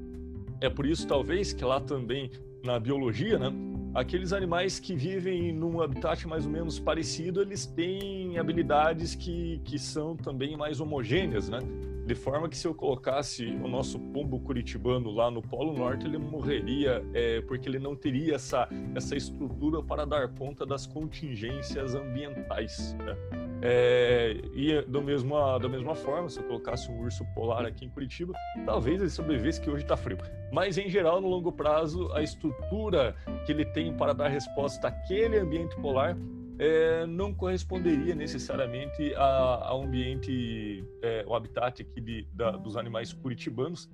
É 0.62 0.70
por 0.70 0.86
isso, 0.86 1.08
talvez, 1.08 1.52
que 1.52 1.64
lá 1.64 1.80
também 1.80 2.30
na 2.62 2.78
biologia, 2.78 3.36
né, 3.36 3.52
aqueles 3.92 4.32
animais 4.32 4.78
que 4.78 4.94
vivem 4.94 5.52
num 5.52 5.82
habitat 5.82 6.24
mais 6.28 6.46
ou 6.46 6.52
menos 6.52 6.78
parecido, 6.78 7.42
eles 7.42 7.66
têm 7.66 8.38
habilidades 8.38 9.16
que, 9.16 9.60
que 9.64 9.76
são 9.76 10.16
também 10.16 10.56
mais 10.56 10.80
homogêneas, 10.80 11.48
né? 11.48 11.58
De 12.04 12.14
forma 12.14 12.48
que 12.48 12.56
se 12.56 12.66
eu 12.66 12.74
colocasse 12.74 13.46
o 13.46 13.68
nosso 13.68 13.98
pombo 13.98 14.40
curitibano 14.40 15.10
lá 15.10 15.30
no 15.30 15.40
Polo 15.40 15.72
Norte, 15.72 16.06
ele 16.06 16.18
morreria 16.18 17.04
é, 17.14 17.40
porque 17.42 17.68
ele 17.68 17.78
não 17.78 17.94
teria 17.94 18.34
essa, 18.34 18.68
essa 18.94 19.16
estrutura 19.16 19.82
para 19.82 20.04
dar 20.04 20.28
conta 20.28 20.66
das 20.66 20.84
contingências 20.84 21.94
ambientais. 21.94 22.96
Né? 22.98 23.16
É, 23.64 24.36
e 24.52 24.82
do 24.82 25.00
mesmo, 25.00 25.36
da 25.60 25.68
mesma 25.68 25.94
forma, 25.94 26.28
se 26.28 26.40
eu 26.40 26.44
colocasse 26.44 26.90
um 26.90 27.00
urso 27.00 27.24
polar 27.32 27.64
aqui 27.64 27.84
em 27.84 27.88
Curitiba, 27.88 28.34
talvez 28.66 29.00
ele 29.00 29.08
sobrevivesse, 29.08 29.60
que 29.60 29.70
hoje 29.70 29.84
está 29.84 29.96
frio. 29.96 30.18
Mas, 30.52 30.76
em 30.76 30.90
geral, 30.90 31.20
no 31.20 31.28
longo 31.28 31.52
prazo, 31.52 32.12
a 32.12 32.22
estrutura 32.22 33.14
que 33.46 33.52
ele 33.52 33.64
tem 33.64 33.92
para 33.96 34.12
dar 34.12 34.26
resposta 34.26 34.88
àquele 34.88 35.38
ambiente 35.38 35.76
polar 35.76 36.16
é, 36.64 37.04
não 37.06 37.34
corresponderia 37.34 38.14
necessariamente 38.14 39.12
ao 39.16 39.82
ambiente, 39.82 40.84
é, 41.02 41.24
o 41.26 41.34
habitat 41.34 41.82
aqui 41.82 42.00
de, 42.00 42.24
da- 42.32 42.52
dos 42.52 42.76
animais 42.76 43.12
curitibanos 43.12 43.90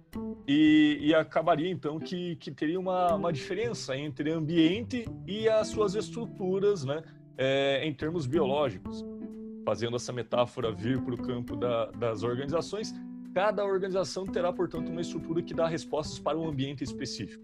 e, 0.46 0.98
e 1.00 1.14
acabaria 1.14 1.70
então 1.70 1.98
que, 1.98 2.37
que 2.37 2.50
teria 2.50 2.78
uma, 2.78 3.14
uma 3.14 3.32
diferença 3.32 3.96
entre 3.96 4.30
ambiente 4.30 5.06
e 5.26 5.48
as 5.48 5.68
suas 5.68 5.94
estruturas, 5.94 6.84
né, 6.84 7.02
é, 7.38 7.87
em 7.87 7.94
termos 7.94 8.26
biológicos. 8.26 9.02
Fazendo 9.64 9.96
essa 9.96 10.12
metáfora 10.12 10.70
vir 10.70 11.00
para 11.00 11.14
o 11.14 11.18
campo 11.18 11.56
da- 11.56 11.87
das 11.92 12.22
organizações, 12.22 12.94
cada 13.34 13.64
organização 13.64 14.26
terá, 14.26 14.52
portanto, 14.52 14.90
uma 14.90 15.00
estrutura 15.00 15.42
que 15.42 15.54
dá 15.54 15.66
respostas 15.66 16.18
para 16.18 16.37
um 16.38 16.46
ambiente 16.46 16.84
específico. 16.84 17.42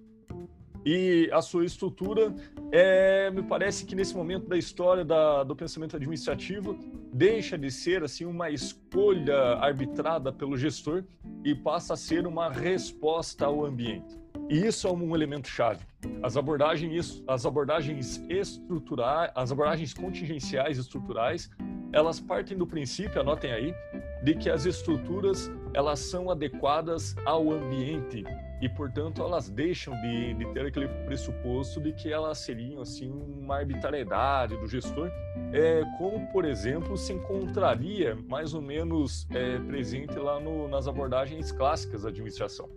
E 0.84 1.30
a 1.32 1.40
sua 1.40 1.64
estrutura, 1.64 2.34
é, 2.70 3.30
me 3.30 3.42
parece 3.42 3.86
que 3.86 3.94
nesse 3.94 4.14
momento 4.14 4.46
da 4.48 4.56
história 4.56 5.04
da- 5.04 5.42
do 5.42 5.56
pensamento 5.56 5.96
administrativo, 5.96 6.78
deixa 7.12 7.56
de 7.56 7.70
ser 7.70 8.02
assim 8.02 8.24
uma 8.24 8.50
escolha 8.50 9.36
arbitrada 9.60 10.32
pelo 10.32 10.56
gestor 10.56 11.04
e 11.42 11.54
passa 11.54 11.94
a 11.94 11.96
ser 11.96 12.26
uma 12.26 12.50
resposta 12.50 13.46
ao 13.46 13.64
ambiente. 13.64 14.18
E 14.50 14.66
isso 14.66 14.86
é 14.86 14.92
um 14.92 15.14
elemento 15.14 15.48
chave. 15.48 15.84
As 16.22 16.36
abordagens, 16.36 17.22
as 17.26 17.46
abordagens 17.46 18.22
estruturais, 18.28 19.30
as 19.34 19.50
abordagens 19.50 19.94
contingenciais 19.94 20.76
estruturais, 20.76 21.50
elas 21.92 22.20
partem 22.20 22.58
do 22.58 22.66
princípio, 22.66 23.20
anotem 23.20 23.52
aí, 23.52 23.74
de 24.22 24.34
que 24.34 24.50
as 24.50 24.66
estruturas 24.66 25.50
elas 25.72 26.00
são 26.00 26.30
adequadas 26.30 27.16
ao 27.24 27.50
ambiente 27.50 28.24
e, 28.64 28.68
portanto, 28.70 29.20
elas 29.20 29.50
deixam 29.50 29.94
de, 30.00 30.32
de 30.32 30.46
ter 30.54 30.64
aquele 30.64 30.88
pressuposto 30.88 31.82
de 31.82 31.92
que 31.92 32.10
elas 32.10 32.38
seriam 32.38 32.80
assim 32.80 33.10
uma 33.10 33.56
arbitrariedade 33.56 34.56
do 34.56 34.66
gestor, 34.66 35.10
é, 35.52 35.82
como, 35.98 36.26
por 36.32 36.46
exemplo, 36.46 36.96
se 36.96 37.12
encontraria 37.12 38.16
mais 38.26 38.54
ou 38.54 38.62
menos 38.62 39.26
é, 39.32 39.58
presente 39.58 40.18
lá 40.18 40.40
no, 40.40 40.66
nas 40.66 40.88
abordagens 40.88 41.52
clássicas 41.52 42.04
da 42.04 42.08
administração. 42.08 42.70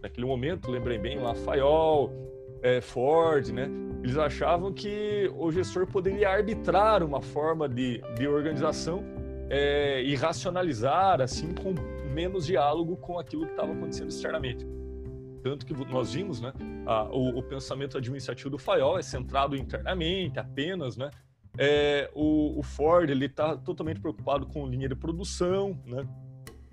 Naquele 0.00 0.28
momento, 0.28 0.70
lembrem 0.70 1.00
bem, 1.00 1.18
lá 1.18 1.34
Fayol, 1.34 2.12
é, 2.62 2.80
Ford, 2.80 3.48
né? 3.48 3.68
Eles 4.04 4.16
achavam 4.16 4.72
que 4.72 5.28
o 5.36 5.50
gestor 5.50 5.88
poderia 5.88 6.30
arbitrar 6.30 7.02
uma 7.02 7.20
forma 7.20 7.68
de, 7.68 8.00
de 8.16 8.28
organização 8.28 9.02
é, 9.50 10.00
e 10.04 10.14
racionalizar, 10.14 11.20
assim, 11.20 11.52
com 11.52 11.74
menos 12.14 12.46
diálogo 12.46 12.96
com 12.96 13.18
aquilo 13.18 13.44
que 13.44 13.50
estava 13.50 13.72
acontecendo 13.72 14.10
externamente. 14.10 14.64
Tanto 15.46 15.64
que 15.64 15.72
nós 15.72 16.12
vimos, 16.12 16.40
né, 16.40 16.52
a, 16.84 17.04
o, 17.04 17.38
o, 17.38 17.42
pensamento 17.42 17.96
administrativo 17.96 18.50
do 18.50 18.58
Fayol 18.58 18.98
é 18.98 19.02
centrado 19.02 19.54
internamente, 19.54 20.40
apenas, 20.40 20.96
né? 20.96 21.08
É, 21.56 22.10
o, 22.16 22.58
o, 22.58 22.64
Ford 22.64 23.08
ele 23.08 23.26
está 23.26 23.56
totalmente 23.56 24.00
preocupado 24.00 24.44
com 24.46 24.66
linha 24.66 24.88
de 24.88 24.96
produção, 24.96 25.80
né? 25.86 26.04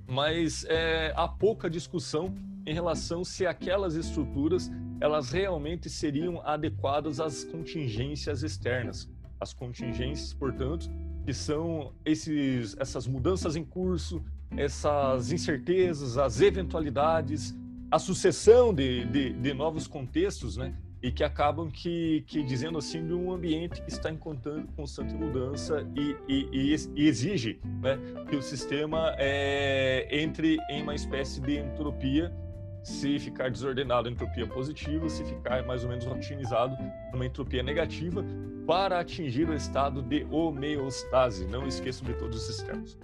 Mas 0.07 0.65
é, 0.67 1.13
há 1.15 1.27
pouca 1.27 1.69
discussão 1.69 2.33
em 2.65 2.73
relação 2.73 3.23
se 3.23 3.45
aquelas 3.45 3.93
estruturas 3.93 4.71
elas 4.99 5.31
realmente 5.31 5.87
seriam 5.87 6.41
adequadas 6.43 7.19
às 7.19 7.43
contingências 7.43 8.41
externas. 8.41 9.07
As 9.39 9.53
contingências, 9.53 10.33
portanto, 10.33 10.89
que 11.23 11.33
são 11.33 11.93
esses, 12.03 12.75
essas 12.79 13.05
mudanças 13.05 13.55
em 13.55 13.63
curso, 13.63 14.25
essas 14.57 15.31
incertezas, 15.31 16.17
as 16.17 16.41
eventualidades, 16.41 17.55
a 17.93 17.99
sucessão 17.99 18.73
de, 18.73 19.05
de, 19.05 19.33
de 19.33 19.53
novos 19.53 19.85
contextos, 19.85 20.57
né? 20.57 20.73
E 20.99 21.11
que 21.11 21.23
acabam 21.23 21.69
que, 21.69 22.23
que 22.25 22.41
dizendo 22.41 22.79
assim 22.79 23.05
de 23.05 23.13
um 23.13 23.31
ambiente 23.31 23.83
que 23.83 23.91
está 23.91 24.09
em 24.09 24.17
constante 24.17 25.13
mudança 25.13 25.87
e, 25.95 26.15
e, 26.27 26.75
e 26.95 27.07
exige 27.07 27.59
né, 27.81 27.99
que 28.27 28.35
o 28.35 28.41
sistema 28.41 29.13
é, 29.19 30.07
entre 30.09 30.57
em 30.71 30.81
uma 30.81 30.95
espécie 30.95 31.39
de 31.39 31.59
entropia 31.59 32.33
se 32.81 33.19
ficar 33.19 33.51
desordenado, 33.51 34.09
entropia 34.09 34.47
positiva, 34.47 35.07
se 35.07 35.23
ficar 35.23 35.63
mais 35.63 35.83
ou 35.83 35.89
menos 35.89 36.05
rotinizado, 36.05 36.75
uma 37.13 37.25
entropia 37.25 37.61
negativa, 37.61 38.25
para 38.65 38.99
atingir 38.99 39.47
o 39.47 39.53
estado 39.53 40.01
de 40.01 40.25
homeostase. 40.31 41.45
Não 41.45 41.67
esqueçam 41.67 42.07
de 42.07 42.13
todos 42.15 42.49
esses 42.49 42.63
termos. 42.63 42.97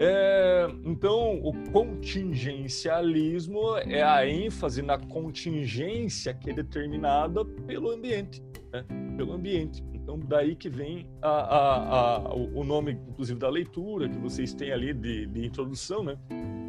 É, 0.00 0.68
então, 0.84 1.40
o 1.42 1.52
contingencialismo 1.72 3.76
é 3.78 4.00
a 4.00 4.24
ênfase 4.24 4.80
na 4.80 4.96
contingência 4.96 6.32
que 6.32 6.50
é 6.50 6.52
determinada 6.52 7.44
pelo 7.44 7.90
ambiente, 7.90 8.40
né? 8.72 8.84
pelo 9.16 9.32
ambiente. 9.32 9.82
Então, 9.92 10.16
daí 10.20 10.54
que 10.54 10.68
vem 10.68 11.10
a, 11.20 11.28
a, 11.28 12.18
a, 12.18 12.32
o 12.32 12.62
nome, 12.62 12.92
inclusive, 13.08 13.40
da 13.40 13.50
leitura 13.50 14.08
que 14.08 14.18
vocês 14.18 14.54
têm 14.54 14.70
ali 14.70 14.94
de, 14.94 15.26
de 15.26 15.44
introdução, 15.44 16.04
né? 16.04 16.16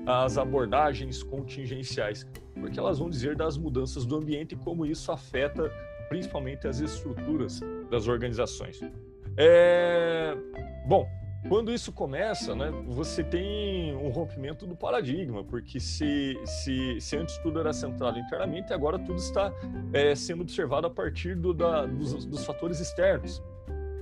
as 0.07 0.39
abordagens 0.39 1.21
contingenciais, 1.21 2.25
porque 2.59 2.79
elas 2.79 2.97
vão 2.97 3.11
dizer 3.11 3.35
das 3.35 3.57
mudanças 3.57 4.07
do 4.07 4.15
ambiente 4.15 4.55
e 4.55 4.57
como 4.57 4.87
isso 4.87 5.11
afeta 5.11 5.71
principalmente 6.09 6.67
as 6.67 6.79
estruturas 6.79 7.59
das 7.91 8.07
organizações. 8.07 8.81
É... 9.37 10.35
Bom, 10.87 11.07
quando 11.47 11.71
isso 11.71 11.91
começa, 11.91 12.53
né, 12.53 12.69
você 12.87 13.23
tem 13.23 13.95
um 13.95 14.09
rompimento 14.09 14.67
do 14.67 14.75
paradigma, 14.75 15.43
porque 15.43 15.79
se, 15.79 16.37
se, 16.45 16.99
se 16.99 17.17
antes 17.17 17.37
tudo 17.37 17.59
era 17.59 17.71
centrado 17.71 18.19
internamente, 18.19 18.73
agora 18.73 18.99
tudo 18.99 19.17
está 19.17 19.53
é, 19.93 20.13
sendo 20.15 20.41
observado 20.41 20.87
a 20.87 20.89
partir 20.89 21.35
do, 21.35 21.53
da, 21.53 21.85
dos, 21.85 22.25
dos, 22.25 22.45
fatores 22.45 22.79
externos. 22.79 23.41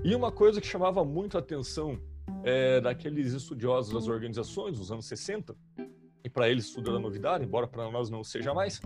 E 0.04 0.16
uma 0.16 0.32
coisa 0.32 0.60
que 0.60 0.68
chamava 0.68 1.06
muito 1.06 1.38
a 1.38 1.40
atenção 1.40 2.00
é, 2.44 2.82
daqueles 2.82 3.34
estudiosos 3.34 3.94
das 3.94 4.08
organizações 4.08 4.78
dos 4.80 4.92
anos 4.92 5.06
60, 5.06 5.56
e 6.24 6.30
para 6.30 6.50
eles 6.50 6.74
tudo 6.74 6.90
era 6.90 7.00
novidade, 7.00 7.46
embora 7.46 7.68
para 7.68 7.90
nós 7.92 8.10
não 8.10 8.24
seja 8.24 8.54
mais, 8.54 8.82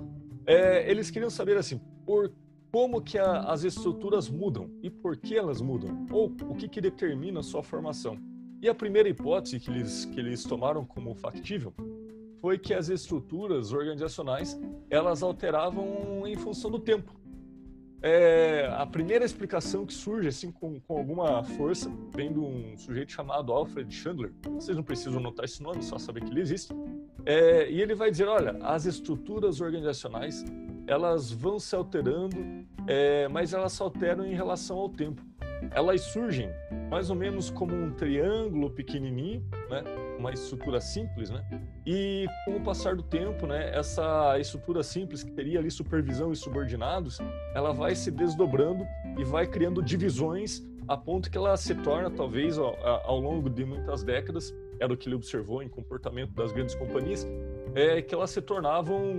é, 0.45 0.89
eles 0.89 1.09
queriam 1.09 1.29
saber 1.29 1.57
assim, 1.57 1.79
por 2.05 2.31
como 2.71 3.01
que 3.01 3.17
a, 3.17 3.43
as 3.43 3.63
estruturas 3.63 4.29
mudam 4.29 4.69
e 4.83 4.89
por 4.89 5.17
que 5.17 5.37
elas 5.37 5.61
mudam, 5.61 6.05
ou 6.11 6.25
o 6.49 6.55
que, 6.55 6.67
que 6.67 6.81
determina 6.81 7.39
a 7.39 7.43
sua 7.43 7.63
formação. 7.63 8.17
E 8.61 8.69
a 8.69 8.75
primeira 8.75 9.09
hipótese 9.09 9.59
que 9.59 9.71
eles, 9.71 10.05
que 10.05 10.19
eles 10.19 10.43
tomaram 10.43 10.85
como 10.85 11.15
factível 11.15 11.73
foi 12.39 12.59
que 12.59 12.75
as 12.75 12.89
estruturas 12.89 13.73
organizacionais 13.73 14.59
elas 14.87 15.23
alteravam 15.23 16.27
em 16.27 16.35
função 16.35 16.69
do 16.69 16.77
tempo. 16.77 17.19
É, 18.03 18.67
a 18.77 18.85
primeira 18.85 19.25
explicação 19.25 19.83
que 19.83 19.93
surge 19.93 20.27
assim 20.27 20.51
com, 20.51 20.79
com 20.79 20.97
alguma 20.97 21.43
força 21.43 21.91
vem 22.13 22.31
de 22.31 22.39
um 22.39 22.77
sujeito 22.77 23.11
chamado 23.11 23.51
Alfred 23.51 23.91
Chandler. 23.93 24.31
Vocês 24.43 24.77
não 24.77 24.83
precisam 24.83 25.19
notar 25.19 25.45
esse 25.45 25.61
nome, 25.61 25.81
só 25.81 25.97
saber 25.97 26.23
que 26.23 26.29
ele 26.29 26.41
existe. 26.41 26.71
É, 27.25 27.67
e 27.69 27.81
ele 27.81 27.95
vai 27.95 28.11
dizer, 28.11 28.27
olha, 28.27 28.57
as 28.61 28.85
estruturas 28.85 29.59
organizacionais 29.59 30.45
elas 30.85 31.31
vão 31.31 31.59
se 31.59 31.75
alterando, 31.75 32.37
é, 32.87 33.27
mas 33.27 33.53
elas 33.53 33.73
se 33.73 33.81
alteram 33.81 34.25
em 34.25 34.35
relação 34.35 34.77
ao 34.77 34.89
tempo 34.89 35.23
elas 35.69 36.01
surgem 36.01 36.49
mais 36.91 37.09
ou 37.09 37.15
menos 37.15 37.49
como 37.49 37.73
um 37.73 37.89
triângulo 37.93 38.69
pequenininho, 38.69 39.41
né? 39.69 39.81
Uma 40.19 40.33
estrutura 40.33 40.81
simples, 40.81 41.29
né? 41.29 41.41
E 41.85 42.25
com 42.43 42.57
o 42.57 42.61
passar 42.61 42.97
do 42.97 43.01
tempo, 43.01 43.47
né? 43.47 43.73
Essa 43.73 44.37
estrutura 44.37 44.83
simples 44.83 45.23
que 45.23 45.31
teria 45.31 45.59
ali 45.59 45.71
supervisão 45.71 46.33
e 46.33 46.35
subordinados, 46.35 47.19
ela 47.55 47.71
vai 47.71 47.95
se 47.95 48.11
desdobrando 48.11 48.85
e 49.17 49.23
vai 49.23 49.47
criando 49.47 49.81
divisões 49.81 50.61
a 50.85 50.97
ponto 50.97 51.31
que 51.31 51.37
ela 51.37 51.55
se 51.55 51.73
torna, 51.75 52.11
talvez, 52.11 52.57
ao, 52.57 52.75
ao 52.85 53.17
longo 53.17 53.49
de 53.49 53.63
muitas 53.63 54.03
décadas, 54.03 54.53
era 54.77 54.91
o 54.91 54.97
que 54.97 55.07
ele 55.07 55.15
observou 55.15 55.63
em 55.63 55.69
comportamento 55.69 56.31
das 56.33 56.51
grandes 56.51 56.75
companhias, 56.75 57.25
é 57.73 58.01
que 58.01 58.13
elas 58.13 58.31
se 58.31 58.41
tornavam 58.41 59.15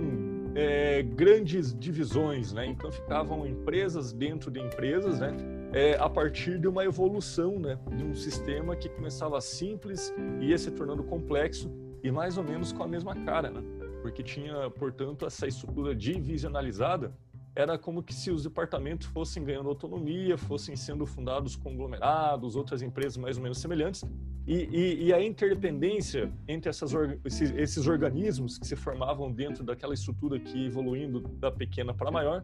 é, 0.53 1.01
grandes 1.01 1.73
divisões, 1.73 2.53
né? 2.53 2.67
Então 2.67 2.91
ficavam 2.91 3.47
empresas 3.47 4.13
dentro 4.13 4.51
de 4.51 4.59
empresas, 4.59 5.19
né? 5.19 5.35
É, 5.73 5.95
a 5.95 6.07
partir 6.07 6.59
de 6.59 6.67
uma 6.67 6.85
evolução, 6.85 7.57
né? 7.57 7.79
De 7.97 8.03
um 8.03 8.13
sistema 8.13 8.75
que 8.75 8.87
começava 8.87 9.41
simples 9.41 10.13
e 10.39 10.45
ia 10.45 10.57
se 10.57 10.69
tornando 10.69 11.03
complexo 11.03 11.71
e 12.03 12.11
mais 12.11 12.37
ou 12.37 12.43
menos 12.43 12.71
com 12.71 12.83
a 12.83 12.87
mesma 12.87 13.15
cara, 13.15 13.49
né? 13.49 13.61
Porque 14.01 14.21
tinha, 14.21 14.69
portanto, 14.69 15.25
essa 15.25 15.47
estrutura 15.47 15.95
divisionalizada 15.95 17.11
era 17.55 17.77
como 17.77 18.03
que 18.03 18.13
se 18.13 18.29
os 18.31 18.43
departamentos 18.43 19.07
fossem 19.07 19.43
ganhando 19.43 19.69
autonomia, 19.69 20.37
fossem 20.37 20.75
sendo 20.75 21.05
fundados 21.05 21.55
conglomerados, 21.55 22.55
outras 22.55 22.81
empresas 22.81 23.17
mais 23.17 23.37
ou 23.37 23.43
menos 23.43 23.59
semelhantes, 23.59 24.03
e, 24.45 24.67
e, 24.71 25.03
e 25.05 25.13
a 25.13 25.23
interdependência 25.23 26.31
entre 26.47 26.69
essas, 26.69 26.91
esses, 27.23 27.51
esses, 27.51 27.87
organismos 27.87 28.57
que 28.57 28.67
se 28.67 28.75
formavam 28.75 29.31
dentro 29.31 29.63
daquela 29.63 29.93
estrutura 29.93 30.39
que 30.39 30.65
evoluindo 30.65 31.21
da 31.21 31.51
pequena 31.51 31.93
para 31.93 32.11
maior, 32.11 32.43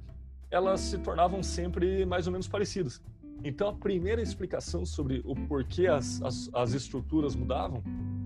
elas 0.50 0.80
se 0.80 0.98
tornavam 1.00 1.44
sempre 1.44 2.06
mais 2.06 2.26
ou 2.26 2.32
menos 2.32 2.48
parecidas. 2.48 3.02
Então, 3.43 3.69
a 3.69 3.73
primeira 3.73 4.21
explicação 4.21 4.86
sobre 4.86 5.21
o 5.25 5.34
porquê 5.34 5.88
as, 5.88 6.21
as, 6.21 6.49
as 6.54 6.73
estruturas 6.73 7.36
mudavam, 7.36 7.82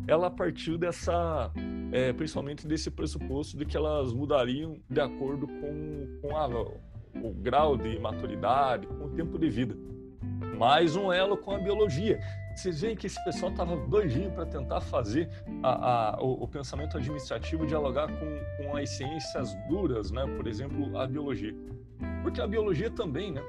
ela 0.07 0.29
partiu 0.29 0.77
dessa, 0.77 1.51
é, 1.91 2.11
principalmente 2.13 2.67
desse 2.67 2.89
pressuposto 2.89 3.55
de 3.55 3.65
que 3.65 3.77
elas 3.77 4.11
mudariam 4.11 4.79
de 4.89 4.99
acordo 4.99 5.47
com, 5.47 6.19
com 6.21 6.35
a, 6.35 6.47
o 6.47 7.33
grau 7.33 7.77
de 7.77 7.99
maturidade, 7.99 8.87
com 8.87 9.05
o 9.05 9.09
tempo 9.09 9.37
de 9.37 9.49
vida. 9.49 9.75
Mais 10.57 10.95
um 10.95 11.11
elo 11.11 11.37
com 11.37 11.51
a 11.51 11.59
biologia. 11.59 12.19
Vocês 12.55 12.81
veem 12.81 12.95
que 12.95 13.07
esse 13.07 13.23
pessoal 13.23 13.51
estava 13.51 13.75
doidinho 13.75 14.31
para 14.31 14.45
tentar 14.45 14.81
fazer 14.81 15.27
a, 15.63 16.15
a, 16.15 16.21
o, 16.21 16.43
o, 16.43 16.47
pensamento 16.47 16.97
administrativo 16.97 17.65
dialogar 17.65 18.07
com, 18.07 18.63
com 18.63 18.77
as 18.77 18.89
ciências 18.91 19.55
duras, 19.67 20.11
né? 20.11 20.23
por 20.37 20.45
exemplo, 20.47 20.95
a 20.97 21.07
biologia. 21.07 21.55
Porque 22.21 22.39
a 22.39 22.47
biologia 22.47 22.91
também, 22.91 23.31
né? 23.31 23.41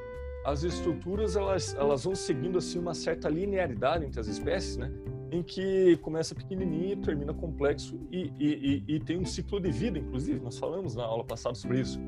As 0.45 0.63
estruturas 0.63 1.37
elas, 1.37 1.75
elas 1.75 2.05
vão 2.05 2.15
seguindo 2.15 2.59
assim 2.59 2.79
uma 2.79 2.95
certa 2.95 3.29
linearidade 3.29 4.05
entre 4.05 4.21
as 4.21 4.27
espécies, 4.27 4.77
né? 4.77 4.93
em 5.33 5.43
que 5.43 5.97
começa 5.97 6.35
pequenininho, 6.35 6.97
termina 6.99 7.35
complexo 7.35 7.99
e, 8.11 8.33
e, 8.39 8.85
e, 8.89 8.95
e, 8.95 9.01
tem 9.01 9.19
um 9.19 9.25
ciclo 9.25 9.59
de 9.59 9.71
vida, 9.73 9.99
inclusive, 9.99 10.39
nós 10.39 10.57
falamos 10.57 10.95
na 10.95 11.03
aula 11.03 11.25
passada 11.25 11.57
sobre 11.57 11.81
isso. 11.81 11.99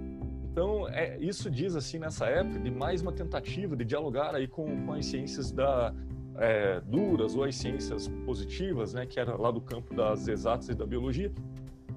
Então, 0.52 0.88
é, 0.88 1.18
isso 1.18 1.50
diz, 1.50 1.74
assim, 1.74 1.98
nessa 1.98 2.26
época, 2.26 2.60
de 2.60 2.70
mais 2.70 3.02
uma 3.02 3.12
tentativa 3.12 3.76
de 3.76 3.84
dialogar 3.84 4.34
aí 4.34 4.46
com, 4.46 4.86
com 4.86 4.92
as 4.92 5.06
ciências 5.06 5.50
da, 5.50 5.92
é, 6.38 6.80
duras 6.80 7.34
ou 7.34 7.44
as 7.44 7.56
ciências 7.56 8.08
positivas, 8.24 8.94
né, 8.94 9.06
que 9.06 9.18
era 9.18 9.36
lá 9.36 9.50
do 9.50 9.60
campo 9.60 9.94
das 9.94 10.28
exatas 10.28 10.68
e 10.68 10.74
da 10.74 10.86
biologia, 10.86 11.32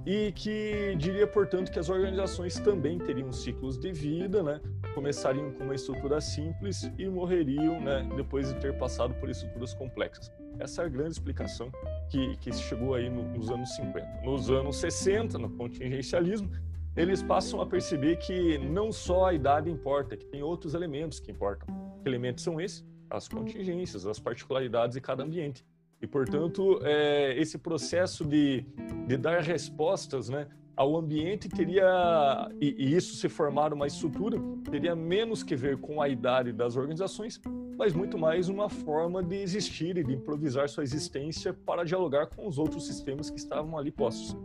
e 0.06 0.32
que 0.32 0.96
diria, 0.98 1.28
portanto, 1.28 1.72
que 1.72 1.78
as 1.78 1.90
organizações 1.90 2.60
também 2.60 2.98
teriam 2.98 3.32
ciclos 3.32 3.78
de 3.78 3.92
vida, 3.92 4.42
né, 4.42 4.60
começariam 4.94 5.52
com 5.52 5.64
uma 5.64 5.76
estrutura 5.76 6.20
simples 6.22 6.92
e 6.98 7.08
morreriam 7.08 7.80
né, 7.80 8.08
depois 8.16 8.54
de 8.54 8.60
ter 8.60 8.78
passado 8.78 9.14
por 9.16 9.30
estruturas 9.30 9.74
complexas. 9.74 10.32
Essa 10.60 10.84
é 10.84 10.86
a 10.86 10.90
grande 10.90 11.12
explicação 11.12 11.72
que, 12.10 12.36
que 12.38 12.52
chegou 12.54 12.94
aí 12.94 13.10
no, 13.10 13.24
nos 13.24 13.50
anos 13.50 13.76
50. 13.76 14.22
Nos 14.24 14.50
anos 14.50 14.78
60, 14.78 15.38
no 15.38 15.50
contingencialismo, 15.52 16.52
eles 16.96 17.24
passam 17.24 17.62
a 17.62 17.66
perceber 17.66 18.18
que 18.18 18.58
não 18.58 18.92
só 18.92 19.28
a 19.28 19.34
idade 19.34 19.70
importa, 19.70 20.18
que 20.18 20.26
tem 20.26 20.44
outros 20.44 20.74
elementos 20.74 21.20
que 21.20 21.32
importam. 21.32 21.68
Que 22.04 22.10
elementos 22.10 22.44
são 22.44 22.60
esses? 22.60 22.86
As 23.10 23.28
contingências, 23.28 24.06
as 24.06 24.20
particularidades 24.20 24.96
de 24.96 25.02
cada 25.02 25.24
ambiente. 25.24 25.66
E, 26.02 26.08
portanto, 26.08 26.80
é, 26.84 27.40
esse 27.40 27.58
processo 27.58 28.26
de, 28.26 28.66
de 29.08 29.18
dar 29.18 29.42
respostas 29.42 30.30
né, 30.30 30.48
ao 30.80 30.96
ambiente 30.96 31.50
teria, 31.50 32.50
e, 32.62 32.96
isso 32.96 33.18
se 33.18 33.28
formar 33.28 33.74
uma 33.74 33.86
estrutura, 33.86 34.40
teria 34.72 34.96
menos 34.96 35.44
que 35.44 35.54
ver 35.54 35.76
com 35.76 36.02
a 36.02 36.08
idade 36.08 36.54
das 36.54 36.78
organizações, 36.78 37.42
mas 37.78 37.94
muito 37.94 38.18
mais 38.18 38.48
uma 38.48 38.70
forma 38.70 39.22
de 39.22 39.36
existir 39.36 39.98
e 39.98 40.04
de 40.06 40.14
improvisar 40.14 40.70
sua 40.70 40.84
existência 40.84 41.54
para 41.54 41.84
dialogar 41.84 42.28
com 42.28 42.48
os 42.48 42.58
outros 42.58 42.88
sistemas 42.88 43.30
que 43.30 43.38
estavam 43.38 43.78
ali 43.78 43.92
postos. 43.92 44.38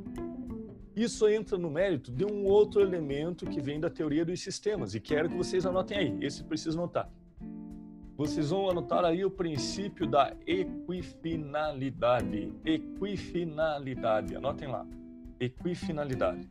Isso 0.97 1.29
entra 1.29 1.57
no 1.57 1.71
mérito 1.71 2.11
de 2.11 2.25
um 2.25 2.45
outro 2.47 2.81
elemento 2.81 3.47
que 3.47 3.61
vem 3.61 3.79
da 3.79 3.89
teoria 3.89 4.25
dos 4.25 4.41
sistemas, 4.41 4.93
e 4.97 4.99
quero 4.99 5.29
que 5.29 5.37
vocês 5.37 5.65
anotem 5.65 5.99
aí, 5.99 6.19
esse 6.21 6.43
preciso 6.43 6.77
notar. 6.77 7.09
Vocês 8.17 8.51
vão 8.51 8.69
anotar 8.69 9.05
aí 9.05 9.25
o 9.25 9.31
princípio 9.31 10.05
da 10.05 10.35
equifinalidade. 10.45 12.53
Equifinalidade, 12.65 14.35
anotem 14.35 14.67
lá 14.67 14.85
equifinalidade. 15.41 16.49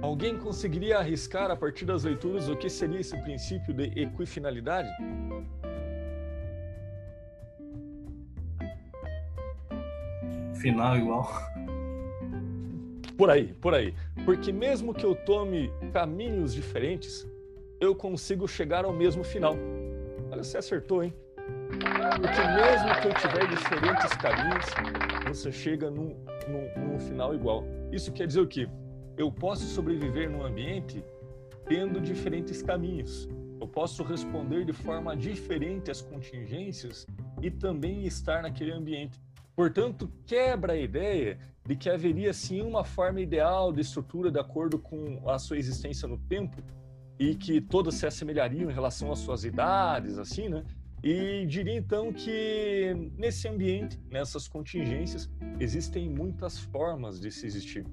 Alguém 0.00 0.36
conseguiria 0.36 0.98
arriscar 0.98 1.50
a 1.50 1.56
partir 1.56 1.86
das 1.86 2.04
leituras 2.04 2.48
o 2.48 2.56
que 2.56 2.68
seria 2.68 3.00
esse 3.00 3.16
princípio 3.22 3.72
de 3.72 3.84
equifinalidade? 3.98 4.88
Final 10.60 10.98
igual. 10.98 11.28
Por 13.16 13.30
aí, 13.30 13.54
por 13.54 13.74
aí. 13.74 13.94
Porque 14.24 14.52
mesmo 14.52 14.92
que 14.92 15.06
eu 15.06 15.14
tome 15.14 15.72
caminhos 15.92 16.52
diferentes, 16.52 17.26
eu 17.80 17.94
consigo 17.94 18.46
chegar 18.46 18.84
ao 18.84 18.92
mesmo 18.92 19.24
final. 19.24 19.56
Olha, 20.30 20.44
você 20.44 20.58
acertou, 20.58 21.02
hein? 21.02 21.14
Porque 22.20 22.40
mesmo 22.40 23.00
que 23.00 23.08
eu 23.08 23.14
tiver 23.14 23.48
diferentes 23.48 24.16
caminhos, 24.16 24.66
você 25.26 25.50
chega 25.50 25.90
num, 25.90 26.16
num, 26.48 26.92
num 26.92 26.98
final 27.00 27.34
igual. 27.34 27.64
Isso 27.90 28.12
quer 28.12 28.26
dizer 28.26 28.40
o 28.40 28.46
quê? 28.46 28.68
Eu 29.16 29.32
posso 29.32 29.64
sobreviver 29.64 30.30
num 30.30 30.44
ambiente 30.44 31.04
tendo 31.66 32.00
diferentes 32.00 32.62
caminhos. 32.62 33.28
Eu 33.60 33.66
posso 33.66 34.02
responder 34.02 34.64
de 34.64 34.72
forma 34.72 35.16
diferente 35.16 35.90
às 35.90 36.00
contingências 36.00 37.06
e 37.42 37.50
também 37.50 38.04
estar 38.04 38.42
naquele 38.42 38.72
ambiente. 38.72 39.20
Portanto, 39.56 40.10
quebra 40.26 40.74
a 40.74 40.76
ideia 40.76 41.38
de 41.64 41.74
que 41.74 41.88
haveria 41.88 42.32
sim 42.32 42.60
uma 42.60 42.84
forma 42.84 43.20
ideal 43.20 43.72
de 43.72 43.80
estrutura 43.80 44.30
de 44.30 44.38
acordo 44.38 44.78
com 44.78 45.22
a 45.28 45.38
sua 45.38 45.56
existência 45.56 46.06
no 46.06 46.18
tempo 46.18 46.62
e 47.18 47.34
que 47.34 47.60
todas 47.60 47.94
se 47.94 48.06
assemelhariam 48.06 48.70
em 48.70 48.74
relação 48.74 49.12
às 49.12 49.20
suas 49.20 49.44
idades, 49.44 50.18
assim, 50.18 50.48
né? 50.48 50.64
E 51.04 51.44
diria 51.44 51.76
então 51.76 52.10
que 52.10 53.12
nesse 53.18 53.46
ambiente, 53.46 54.00
nessas 54.10 54.48
contingências, 54.48 55.30
existem 55.60 56.08
muitas 56.08 56.58
formas 56.58 57.20
de 57.20 57.30
se 57.30 57.44
existir. 57.46 57.86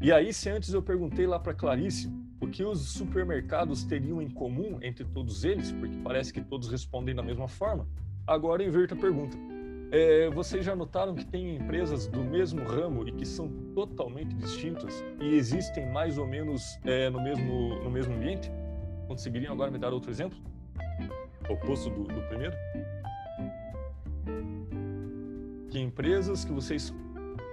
E 0.00 0.10
aí, 0.10 0.32
se 0.32 0.50
antes 0.50 0.74
eu 0.74 0.82
perguntei 0.82 1.28
lá 1.28 1.38
para 1.38 1.54
Clarice 1.54 2.12
o 2.40 2.48
que 2.48 2.64
os 2.64 2.80
supermercados 2.90 3.84
teriam 3.84 4.20
em 4.20 4.28
comum 4.28 4.80
entre 4.82 5.04
todos 5.04 5.44
eles, 5.44 5.70
porque 5.70 5.96
parece 6.02 6.32
que 6.32 6.40
todos 6.40 6.68
respondem 6.68 7.14
da 7.14 7.22
mesma 7.22 7.46
forma, 7.46 7.88
agora 8.26 8.64
eu 8.64 8.68
inverto 8.68 8.94
a 8.94 8.96
pergunta. 8.96 9.38
É, 9.92 10.28
vocês 10.30 10.64
já 10.64 10.74
notaram 10.74 11.14
que 11.14 11.24
tem 11.24 11.54
empresas 11.54 12.08
do 12.08 12.24
mesmo 12.24 12.64
ramo 12.64 13.06
e 13.06 13.12
que 13.12 13.24
são 13.24 13.48
totalmente 13.76 14.34
distintas 14.34 15.04
e 15.20 15.36
existem 15.36 15.88
mais 15.92 16.18
ou 16.18 16.26
menos 16.26 16.80
é, 16.84 17.08
no, 17.10 17.22
mesmo, 17.22 17.76
no 17.84 17.90
mesmo 17.92 18.12
ambiente? 18.12 18.50
Conseguiriam 19.06 19.52
agora 19.52 19.70
me 19.70 19.78
dar 19.78 19.92
outro 19.92 20.10
exemplo? 20.10 20.36
Oposto 21.48 21.90
do, 21.90 22.04
do 22.04 22.22
primeiro? 22.28 22.56
Que 25.70 25.78
empresas 25.78 26.44
que 26.44 26.52
vocês 26.52 26.92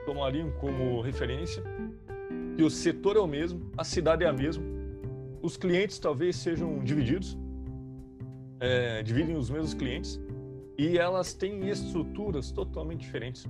tomariam 0.05 0.51
como 0.59 1.01
referência, 1.01 1.63
que 2.55 2.63
o 2.63 2.69
setor 2.69 3.17
é 3.17 3.19
o 3.19 3.27
mesmo, 3.27 3.71
a 3.77 3.83
cidade 3.83 4.23
é 4.23 4.27
a 4.27 4.33
mesma, 4.33 4.63
os 5.41 5.57
clientes 5.57 5.99
talvez 5.99 6.35
sejam 6.35 6.79
divididos, 6.83 7.37
é, 8.59 9.03
dividem 9.03 9.35
os 9.35 9.49
mesmos 9.49 9.73
clientes, 9.73 10.19
e 10.77 10.97
elas 10.97 11.33
têm 11.33 11.69
estruturas 11.69 12.51
totalmente 12.51 13.01
diferentes. 13.01 13.47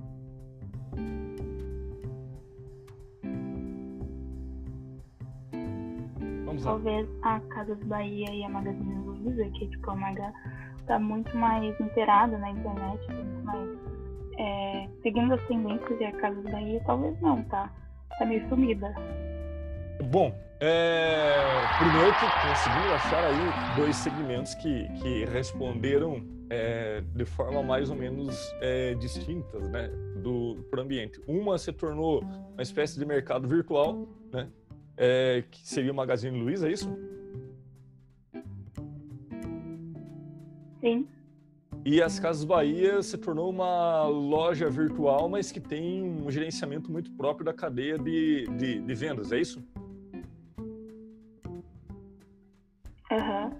Vamos 6.44 6.64
lá. 6.64 6.72
Talvez 6.72 7.08
a 7.22 7.40
Casas 7.40 7.78
Bahia 7.84 8.30
e 8.34 8.44
a 8.44 8.48
Magazine 8.48 9.03
Que 9.32 9.68
tipo, 9.68 9.90
a 9.90 9.96
Maga 9.96 10.32
tá 10.86 10.98
muito 10.98 11.36
mais 11.36 11.78
inteirada 11.80 12.36
na 12.38 12.50
internet, 12.50 13.12
muito 13.12 13.44
mais 13.44 13.78
é, 14.38 14.88
seguindo 15.02 15.34
as 15.34 15.42
tendências 15.46 16.00
e 16.00 16.04
a 16.04 16.12
Casas 16.12 16.44
Bahia 16.44 16.82
talvez 16.86 17.18
não, 17.20 17.42
tá? 17.44 17.70
Tá 18.18 18.26
meio 18.26 18.46
sumida. 18.48 18.94
Bom, 20.04 20.34
é, 20.60 21.34
primeiro 21.78 22.12
que 22.14 22.48
conseguimos 22.48 22.92
achar 22.92 23.24
aí 23.24 23.76
dois 23.76 23.96
segmentos 23.96 24.54
que, 24.54 24.88
que 25.00 25.24
responderam 25.26 26.22
é, 26.50 27.02
de 27.14 27.24
forma 27.24 27.62
mais 27.62 27.90
ou 27.90 27.96
menos 27.96 28.54
é, 28.60 28.94
distintas 28.94 29.68
né, 29.68 29.88
do 30.22 30.64
pro 30.70 30.82
ambiente. 30.82 31.20
Uma 31.26 31.58
se 31.58 31.72
tornou 31.72 32.22
uma 32.52 32.62
espécie 32.62 32.98
de 32.98 33.04
mercado 33.04 33.48
virtual, 33.48 34.06
né, 34.32 34.48
é, 34.96 35.44
que 35.50 35.66
seria 35.66 35.90
o 35.90 35.94
Magazine 35.94 36.38
Luiza, 36.38 36.68
é 36.68 36.72
isso? 36.72 36.96
Sim. 40.84 41.08
E 41.82 42.02
as 42.02 42.20
Casas 42.20 42.44
Bahia 42.44 43.02
se 43.02 43.16
tornou 43.16 43.48
uma 43.48 44.04
loja 44.04 44.68
virtual, 44.68 45.30
mas 45.30 45.50
que 45.50 45.58
tem 45.58 46.02
um 46.02 46.30
gerenciamento 46.30 46.92
muito 46.92 47.10
próprio 47.12 47.42
da 47.42 47.54
cadeia 47.54 47.98
de, 47.98 48.46
de, 48.58 48.80
de 48.80 48.94
vendas, 48.94 49.32
é 49.32 49.40
isso? 49.40 49.64
Uhum. 53.10 53.50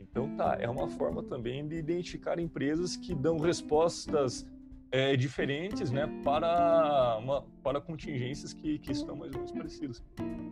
Então 0.00 0.34
tá, 0.36 0.56
é 0.58 0.68
uma 0.68 0.88
forma 0.88 1.22
também 1.22 1.68
de 1.68 1.76
identificar 1.76 2.38
empresas 2.38 2.96
que 2.96 3.14
dão 3.14 3.38
respostas 3.38 4.46
é, 4.90 5.16
diferentes, 5.16 5.90
né, 5.90 6.06
para 6.24 7.18
uma, 7.18 7.42
para 7.62 7.78
contingências 7.78 8.54
que, 8.54 8.78
que 8.78 8.90
estão 8.90 9.14
mais 9.14 9.32
ou 9.32 9.38
menos 9.38 9.52
parecidas. 9.52 10.02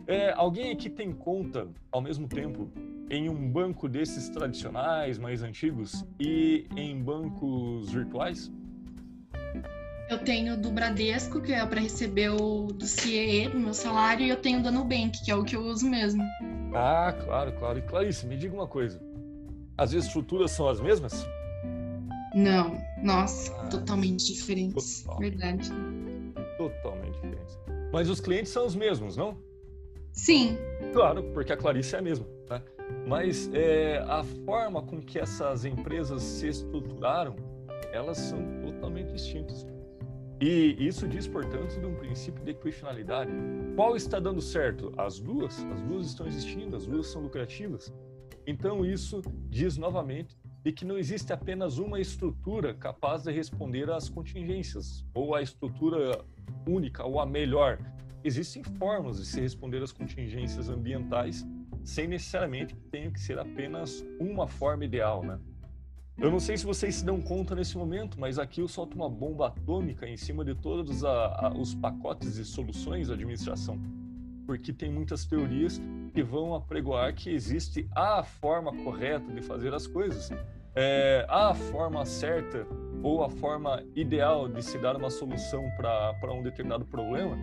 É, 0.05 0.31
alguém 0.33 0.71
aqui 0.71 0.91
tem 0.91 1.11
conta 1.11 1.67
ao 1.91 2.01
mesmo 2.01 2.27
tempo 2.27 2.69
em 3.09 3.29
um 3.29 3.49
banco 3.49 3.87
desses 3.87 4.29
tradicionais, 4.29 5.17
mais 5.17 5.41
antigos, 5.41 6.05
e 6.19 6.67
em 6.75 7.01
bancos 7.01 7.91
virtuais? 7.91 8.51
Eu 10.09 10.19
tenho 10.19 10.55
do 10.55 10.71
Bradesco, 10.71 11.41
que 11.41 11.51
é 11.51 11.65
para 11.65 11.81
receber 11.81 12.29
o 12.29 12.67
do 12.67 12.85
CIE, 12.85 13.49
do 13.49 13.59
meu 13.59 13.73
salário, 13.73 14.25
e 14.25 14.29
eu 14.29 14.37
tenho 14.37 14.63
do 14.63 14.71
Nubank, 14.71 15.23
que 15.23 15.31
é 15.31 15.35
o 15.35 15.43
que 15.43 15.55
eu 15.55 15.61
uso 15.61 15.89
mesmo. 15.89 16.23
Ah, 16.73 17.13
claro, 17.25 17.51
claro. 17.53 17.79
E 17.79 17.81
Clarice, 17.81 18.25
me 18.25 18.37
diga 18.37 18.55
uma 18.55 18.67
coisa 18.67 19.05
as 19.77 19.93
estruturas 19.93 20.51
são 20.51 20.67
as 20.67 20.81
mesmas? 20.81 21.27
Não, 22.33 22.81
nossa, 23.03 23.53
ah, 23.55 23.67
totalmente 23.67 24.33
diferentes. 24.33 25.05
Verdade. 25.19 25.71
Totalmente 26.57 27.13
diferentes. 27.13 27.59
Mas 27.93 28.09
os 28.09 28.19
clientes 28.19 28.51
são 28.51 28.65
os 28.65 28.75
mesmos, 28.75 29.15
não? 29.15 29.37
Sim. 30.11 30.57
Claro, 30.93 31.23
porque 31.31 31.53
a 31.53 31.57
Clarice 31.57 31.95
é 31.95 31.99
a 31.99 32.01
mesma. 32.01 32.25
Né? 32.49 32.61
Mas 33.05 33.49
é, 33.53 33.99
a 34.07 34.23
forma 34.45 34.81
com 34.81 35.01
que 35.01 35.19
essas 35.19 35.65
empresas 35.65 36.21
se 36.23 36.47
estruturaram, 36.47 37.35
elas 37.91 38.17
são 38.17 38.39
totalmente 38.61 39.11
distintas. 39.11 39.65
E 40.39 40.75
isso 40.79 41.07
diz, 41.07 41.27
portanto, 41.27 41.79
de 41.79 41.85
um 41.85 41.95
princípio 41.95 42.43
de 42.43 42.51
equifinalidade. 42.51 43.31
Qual 43.75 43.95
está 43.95 44.19
dando 44.19 44.39
certo? 44.39 44.93
As 44.95 45.19
duas? 45.19 45.65
As 45.65 45.81
duas 45.81 46.05
estão 46.07 46.27
existindo, 46.27 46.75
as 46.75 46.85
duas 46.85 47.07
são 47.07 47.23
lucrativas. 47.23 47.91
Então, 48.45 48.85
isso 48.85 49.21
diz 49.49 49.77
novamente 49.77 50.37
de 50.63 50.71
que 50.71 50.85
não 50.85 50.97
existe 50.97 51.33
apenas 51.33 51.79
uma 51.79 51.99
estrutura 51.99 52.73
capaz 52.73 53.23
de 53.23 53.31
responder 53.31 53.89
às 53.89 54.09
contingências, 54.09 55.03
ou 55.13 55.33
a 55.33 55.41
estrutura 55.41 56.23
única, 56.67 57.03
ou 57.03 57.19
a 57.19 57.25
melhor. 57.25 57.79
Existem 58.23 58.63
formas 58.63 59.17
de 59.17 59.25
se 59.25 59.41
responder 59.41 59.81
às 59.81 59.91
contingências 59.91 60.69
ambientais 60.69 61.45
sem 61.87 62.07
necessariamente 62.07 62.75
que 62.75 62.81
tenha 62.89 63.09
que 63.09 63.19
ser 63.19 63.39
apenas 63.39 64.05
uma 64.19 64.47
forma 64.47 64.85
ideal, 64.85 65.23
né? 65.23 65.39
Eu 66.17 66.31
não 66.31 66.39
sei 66.39 66.57
se 66.57 66.65
vocês 66.65 66.95
se 66.95 67.05
dão 67.05 67.21
conta 67.21 67.53
nesse 67.53 67.77
momento, 67.77 68.19
mas 68.19 68.39
aqui 68.39 68.59
eu 68.59 68.67
solto 68.67 68.95
uma 68.95 69.09
bomba 69.09 69.47
atômica 69.47 70.07
em 70.07 70.17
cima 70.17 70.43
de 70.43 70.55
todos 70.55 71.05
a, 71.05 71.47
a, 71.47 71.53
os 71.53 71.75
pacotes 71.75 72.35
de 72.35 72.43
soluções 72.43 73.07
da 73.07 73.13
administração 73.13 73.79
porque 74.47 74.71
tem 74.71 74.89
muitas 74.89 75.25
teorias 75.25 75.79
que 76.13 76.23
vão 76.23 76.55
apregoar 76.55 77.13
que 77.13 77.29
existe 77.29 77.87
a 77.93 78.23
forma 78.23 78.73
correta 78.83 79.31
de 79.33 79.41
fazer 79.41 79.73
as 79.73 79.85
coisas, 79.85 80.31
é, 80.73 81.25
a 81.29 81.53
forma 81.53 82.05
certa 82.05 82.65
ou 83.03 83.23
a 83.23 83.29
forma 83.29 83.83
ideal 83.93 84.47
de 84.47 84.63
se 84.63 84.79
dar 84.79 84.95
uma 84.95 85.09
solução 85.09 85.69
para 85.75 86.33
um 86.33 86.41
determinado 86.41 86.85
problema, 86.85 87.37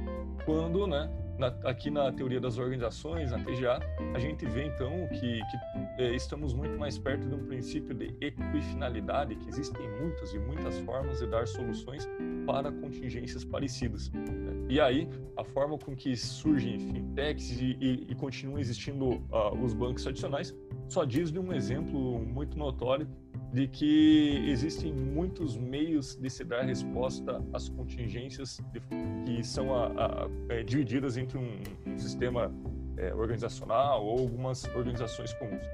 quando, 0.46 0.86
né, 0.86 1.08
na, 1.38 1.48
aqui 1.64 1.90
na 1.90 2.12
teoria 2.12 2.40
das 2.40 2.58
organizações, 2.58 3.30
na 3.30 3.38
TGA, 3.38 3.80
a 4.14 4.18
gente 4.18 4.44
vê 4.46 4.66
então 4.66 5.08
que, 5.08 5.40
que 5.40 6.02
é, 6.02 6.14
estamos 6.14 6.54
muito 6.54 6.78
mais 6.78 6.98
perto 6.98 7.26
de 7.26 7.34
um 7.34 7.46
princípio 7.46 7.94
de 7.94 8.14
equifinalidade, 8.20 9.34
que 9.36 9.48
existem 9.48 9.88
muitas 10.00 10.32
e 10.32 10.38
muitas 10.38 10.78
formas 10.80 11.18
de 11.18 11.26
dar 11.26 11.46
soluções 11.46 12.08
para 12.46 12.70
contingências 12.70 13.44
parecidas. 13.44 14.10
Né? 14.10 14.66
E 14.68 14.80
aí, 14.80 15.08
a 15.36 15.44
forma 15.44 15.76
com 15.78 15.94
que 15.94 16.16
surgem 16.16 16.78
fintechs 16.78 17.60
e, 17.60 17.76
e, 17.80 18.06
e 18.10 18.14
continuam 18.14 18.58
existindo 18.58 19.06
uh, 19.06 19.54
os 19.62 19.74
bancos 19.74 20.02
tradicionais 20.02 20.54
só 20.88 21.04
diz 21.04 21.32
de 21.32 21.38
um 21.38 21.52
exemplo 21.52 22.18
muito 22.26 22.58
notório 22.58 23.08
de 23.52 23.68
que 23.68 24.44
existem 24.48 24.92
muitos 24.92 25.56
meios 25.56 26.16
de 26.16 26.28
se 26.28 26.44
dar 26.44 26.62
resposta 26.64 27.42
às 27.52 27.68
contingências 27.68 28.60
de, 28.72 28.80
que 29.24 29.44
são 29.44 29.74
a, 29.74 29.86
a, 29.86 30.28
é, 30.48 30.62
divididas 30.62 31.16
entre 31.16 31.38
um, 31.38 31.60
um 31.86 31.98
sistema 31.98 32.52
é, 32.96 33.14
organizacional 33.14 34.04
ou 34.04 34.18
algumas 34.20 34.64
organizações 34.74 35.32
comuns. 35.34 35.64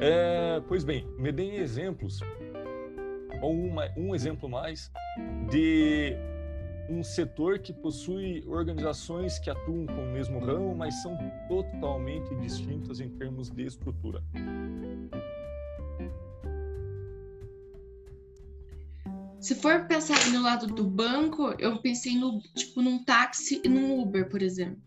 É, 0.00 0.62
pois 0.66 0.84
bem, 0.84 1.06
me 1.18 1.30
deem 1.30 1.56
exemplos, 1.56 2.20
ou 3.42 3.52
uma, 3.52 3.90
um 3.96 4.14
exemplo 4.14 4.48
mais, 4.48 4.90
de 5.50 6.16
um 6.88 7.04
setor 7.04 7.58
que 7.60 7.72
possui 7.72 8.42
organizações 8.48 9.38
que 9.38 9.48
atuam 9.48 9.86
com 9.86 10.02
o 10.02 10.12
mesmo 10.12 10.38
ramo, 10.40 10.74
mas 10.74 11.00
são 11.02 11.16
totalmente 11.48 12.34
distintas 12.36 13.00
em 13.00 13.08
termos 13.08 13.48
de 13.48 13.64
estrutura. 13.64 14.22
Se 19.40 19.54
for 19.54 19.86
pensar 19.86 20.18
no 20.30 20.42
lado 20.42 20.66
do 20.66 20.84
banco, 20.84 21.54
eu 21.58 21.78
pensei 21.80 22.14
no 22.14 22.38
tipo 22.54 22.82
num 22.82 23.02
táxi 23.02 23.60
e 23.64 23.68
num 23.68 23.98
Uber, 23.98 24.28
por 24.28 24.42
exemplo. 24.42 24.78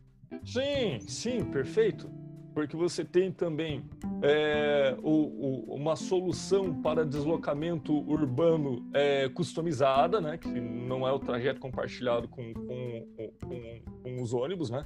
Sim, 0.46 1.00
sim, 1.08 1.44
perfeito. 1.46 2.10
Porque 2.54 2.76
você 2.76 3.04
tem 3.04 3.32
também 3.32 3.84
é, 4.22 4.96
o, 5.02 5.10
o, 5.10 5.76
uma 5.76 5.96
solução 5.96 6.82
para 6.84 7.04
deslocamento 7.04 7.92
urbano 8.08 8.88
é, 8.94 9.28
customizada, 9.30 10.22
né? 10.22 10.38
Que 10.38 10.62
não 10.62 11.08
é 11.08 11.12
o 11.12 11.18
trajeto 11.18 11.60
compartilhado 11.60 12.28
com, 12.28 12.54
com, 12.54 13.08
com, 13.42 13.82
com 14.04 14.22
os 14.22 14.34
ônibus, 14.34 14.70
né? 14.70 14.86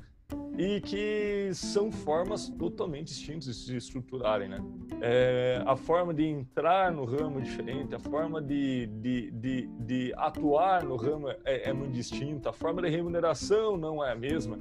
E 0.58 0.82
que 0.82 1.52
são 1.54 1.92
formas 1.92 2.50
totalmente 2.50 3.08
distintas 3.08 3.46
de 3.46 3.54
se 3.54 3.76
estruturarem, 3.76 4.50
né? 4.50 4.60
É, 5.02 5.62
a 5.66 5.76
forma 5.76 6.14
de 6.14 6.26
entrar 6.26 6.92
no 6.92 7.06
ramo 7.06 7.40
é 7.40 7.44
diferente, 7.44 7.94
a 7.94 8.00
forma 8.00 8.42
de, 8.42 8.88
de, 8.88 9.32
de, 9.32 9.68
de 9.80 10.14
atuar 10.18 10.84
no 10.84 10.96
ramo 10.96 11.30
é, 11.30 11.70
é 11.70 11.74
muito 11.74 11.92
distinta, 11.92 12.50
a 12.50 12.54
forma 12.54 12.82
de 12.82 12.90
remuneração 12.90 13.78
não 13.78 14.04
é 14.04 14.12
a 14.12 14.16
mesma, 14.16 14.60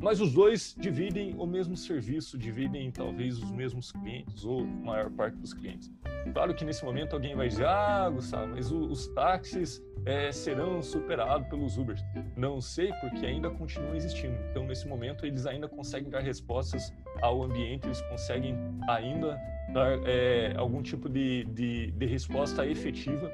mas 0.00 0.20
os 0.20 0.32
dois 0.32 0.74
dividem 0.78 1.34
o 1.36 1.46
mesmo 1.46 1.76
serviço, 1.76 2.38
dividem 2.38 2.90
talvez 2.90 3.38
os 3.38 3.50
mesmos 3.52 3.92
clientes 3.92 4.44
ou 4.44 4.64
maior 4.64 5.10
parte 5.10 5.36
dos 5.36 5.52
clientes. 5.52 5.92
Claro 6.32 6.54
que 6.54 6.64
nesse 6.64 6.84
momento 6.84 7.14
alguém 7.14 7.34
vai 7.34 7.48
dizer, 7.48 7.66
ah, 7.66 8.08
Gustavo, 8.10 8.48
mas 8.48 8.70
os 8.70 9.06
táxis 9.08 9.82
é, 10.04 10.32
serão 10.32 10.82
superados 10.82 11.46
pelos 11.48 11.76
Ubers. 11.76 12.02
Não 12.36 12.60
sei, 12.60 12.92
porque 13.00 13.26
ainda 13.26 13.50
continuam 13.50 13.94
existindo. 13.94 14.34
Então, 14.50 14.66
nesse 14.66 14.88
momento, 14.88 15.26
eles 15.26 15.46
ainda 15.46 15.68
conseguem 15.68 16.10
dar 16.10 16.20
respostas 16.20 16.92
ao 17.20 17.42
ambiente, 17.42 17.86
eles 17.86 18.00
conseguem 18.02 18.56
ainda 18.88 19.38
dar 19.72 19.98
é, 20.06 20.54
algum 20.56 20.82
tipo 20.82 21.08
de, 21.08 21.44
de, 21.44 21.90
de 21.92 22.06
resposta 22.06 22.66
efetiva? 22.66 23.30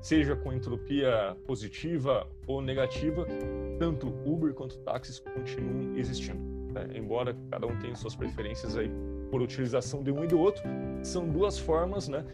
Seja 0.00 0.36
com 0.36 0.52
entropia 0.52 1.36
positiva 1.46 2.26
ou 2.46 2.60
negativa, 2.60 3.26
tanto 3.78 4.08
Uber 4.24 4.54
quanto 4.54 4.78
táxis 4.78 5.18
continuam 5.18 5.96
existindo. 5.96 6.38
Né? 6.72 6.88
Embora 6.94 7.36
cada 7.50 7.66
um 7.66 7.76
tenha 7.78 7.94
suas 7.96 8.14
preferências 8.14 8.76
aí 8.76 8.90
por 9.30 9.40
utilização 9.40 10.02
de 10.02 10.12
um 10.12 10.24
e 10.24 10.26
do 10.26 10.38
outro, 10.38 10.62
são 11.02 11.28
duas 11.28 11.58
formas 11.58 12.08
né, 12.08 12.24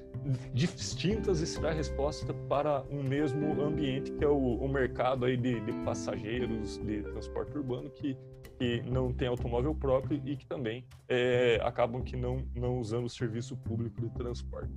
distintas 0.52 1.38
de 1.38 1.46
se 1.46 1.60
dar 1.60 1.72
resposta 1.72 2.32
para 2.48 2.82
um 2.90 3.02
mesmo 3.02 3.62
ambiente, 3.62 4.12
que 4.12 4.24
é 4.24 4.28
o, 4.28 4.36
o 4.36 4.68
mercado 4.68 5.24
aí 5.24 5.36
de, 5.36 5.60
de, 5.60 5.72
passageiros 5.84 6.78
de 6.78 7.02
transporte 7.02 7.56
urbano, 7.56 7.90
que, 7.90 8.16
que 8.58 8.82
não 8.82 9.12
tem 9.12 9.28
automóvel 9.28 9.74
próprio 9.74 10.20
e 10.24 10.36
que 10.36 10.46
também 10.46 10.84
é, 11.08 11.60
acabam 11.62 12.02
que 12.02 12.16
não, 12.16 12.44
não 12.54 12.78
usando 12.78 13.06
o 13.06 13.10
serviço 13.10 13.56
público 13.56 14.00
de 14.00 14.10
transporte. 14.10 14.72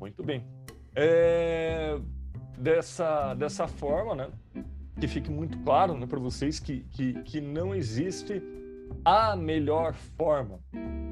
Muito 0.00 0.22
bem. 0.22 0.44
É, 0.94 1.98
dessa, 2.58 3.34
dessa 3.34 3.66
forma, 3.66 4.14
né, 4.14 4.30
que 5.00 5.08
fique 5.08 5.30
muito 5.30 5.58
claro 5.58 5.96
né, 5.96 6.06
para 6.06 6.18
vocês 6.18 6.60
que, 6.60 6.80
que, 6.90 7.14
que 7.22 7.40
não 7.40 7.74
existe 7.74 8.42
a 9.04 9.36
melhor 9.36 9.94
forma. 9.94 10.60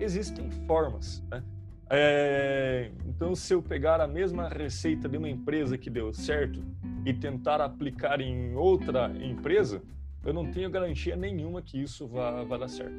Existem 0.01 0.51
formas. 0.67 1.23
Né? 1.31 1.43
É, 1.91 2.91
então, 3.07 3.35
se 3.35 3.53
eu 3.53 3.63
pegar 3.63 4.01
a 4.01 4.07
mesma 4.07 4.49
receita 4.49 5.09
de 5.09 5.17
uma 5.19 5.29
empresa 5.29 5.77
que 5.77 5.91
deu 5.91 6.13
certo 6.13 6.63
e 7.05 7.13
tentar 7.13 7.61
aplicar 7.61 8.21
em 8.21 8.55
outra 8.55 9.13
empresa, 9.23 9.83
eu 10.25 10.33
não 10.33 10.51
tenho 10.51 10.71
garantia 10.71 11.17
nenhuma 11.17 11.61
que 11.61 11.81
isso 11.83 12.07
vá, 12.07 12.45
vá 12.45 12.57
dar 12.57 12.69
certo. 12.69 12.95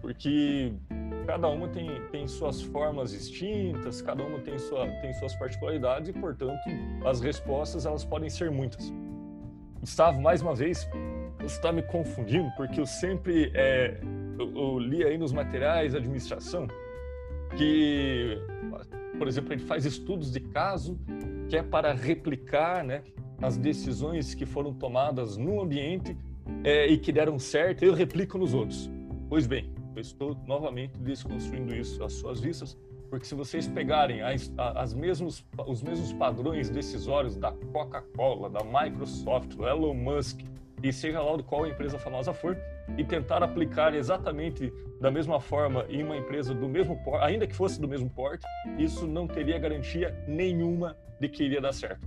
Porque 0.00 0.72
cada 1.30 1.46
uma 1.46 1.68
tem, 1.68 1.88
tem 2.10 2.26
suas 2.26 2.60
formas 2.60 3.12
distintas, 3.12 4.02
cada 4.02 4.24
uma 4.24 4.40
tem, 4.40 4.58
sua, 4.58 4.88
tem 5.00 5.12
suas 5.12 5.32
particularidades 5.36 6.08
e, 6.08 6.12
portanto, 6.12 6.58
as 7.06 7.20
respostas 7.20 7.86
elas 7.86 8.04
podem 8.04 8.28
ser 8.28 8.50
muitas. 8.50 8.92
Gustavo, 9.78 10.20
mais 10.20 10.42
uma 10.42 10.56
vez, 10.56 10.88
você 11.38 11.54
está 11.54 11.70
me 11.70 11.82
confundindo, 11.82 12.50
porque 12.56 12.80
eu 12.80 12.84
sempre 12.84 13.52
é, 13.54 14.00
eu, 14.36 14.52
eu 14.56 14.78
li 14.80 15.04
aí 15.04 15.16
nos 15.16 15.32
materiais 15.32 15.92
de 15.92 15.98
administração 15.98 16.66
que, 17.56 18.36
por 19.16 19.28
exemplo, 19.28 19.52
ele 19.52 19.62
faz 19.62 19.84
estudos 19.84 20.32
de 20.32 20.40
caso 20.40 20.98
que 21.48 21.56
é 21.56 21.62
para 21.62 21.92
replicar 21.92 22.84
né, 22.84 23.04
as 23.40 23.56
decisões 23.56 24.34
que 24.34 24.44
foram 24.44 24.74
tomadas 24.74 25.36
no 25.36 25.60
ambiente 25.62 26.16
é, 26.64 26.88
e 26.88 26.98
que 26.98 27.12
deram 27.12 27.38
certo, 27.38 27.84
eu 27.84 27.94
replico 27.94 28.36
nos 28.36 28.52
outros. 28.52 28.90
Pois 29.28 29.46
bem, 29.46 29.70
eu 29.94 30.00
estou 30.00 30.36
novamente 30.46 30.96
desconstruindo 30.98 31.74
isso 31.74 32.02
às 32.02 32.12
suas 32.14 32.40
vistas, 32.40 32.76
porque 33.08 33.26
se 33.26 33.34
vocês 33.34 33.66
pegarem 33.66 34.22
as, 34.22 34.52
as 34.56 34.94
mesmos, 34.94 35.44
os 35.66 35.82
mesmos 35.82 36.12
padrões 36.12 36.70
decisórios 36.70 37.36
da 37.36 37.52
Coca-Cola, 37.72 38.48
da 38.48 38.60
Microsoft, 38.62 39.54
do 39.56 39.66
Elon 39.66 39.94
Musk, 39.94 40.40
e 40.82 40.92
seja 40.92 41.20
lá 41.20 41.36
de 41.36 41.42
qual 41.42 41.66
empresa 41.66 41.98
famosa 41.98 42.32
for, 42.32 42.56
e 42.96 43.04
tentar 43.04 43.42
aplicar 43.42 43.94
exatamente 43.94 44.72
da 45.00 45.10
mesma 45.10 45.40
forma 45.40 45.84
em 45.88 46.02
uma 46.02 46.16
empresa 46.16 46.54
do 46.54 46.68
mesmo 46.68 46.96
porte, 47.02 47.24
ainda 47.24 47.46
que 47.46 47.54
fosse 47.54 47.80
do 47.80 47.88
mesmo 47.88 48.08
porte, 48.08 48.46
isso 48.78 49.06
não 49.06 49.26
teria 49.26 49.58
garantia 49.58 50.16
nenhuma 50.26 50.96
de 51.20 51.28
que 51.28 51.44
iria 51.44 51.60
dar 51.60 51.72
certo. 51.72 52.00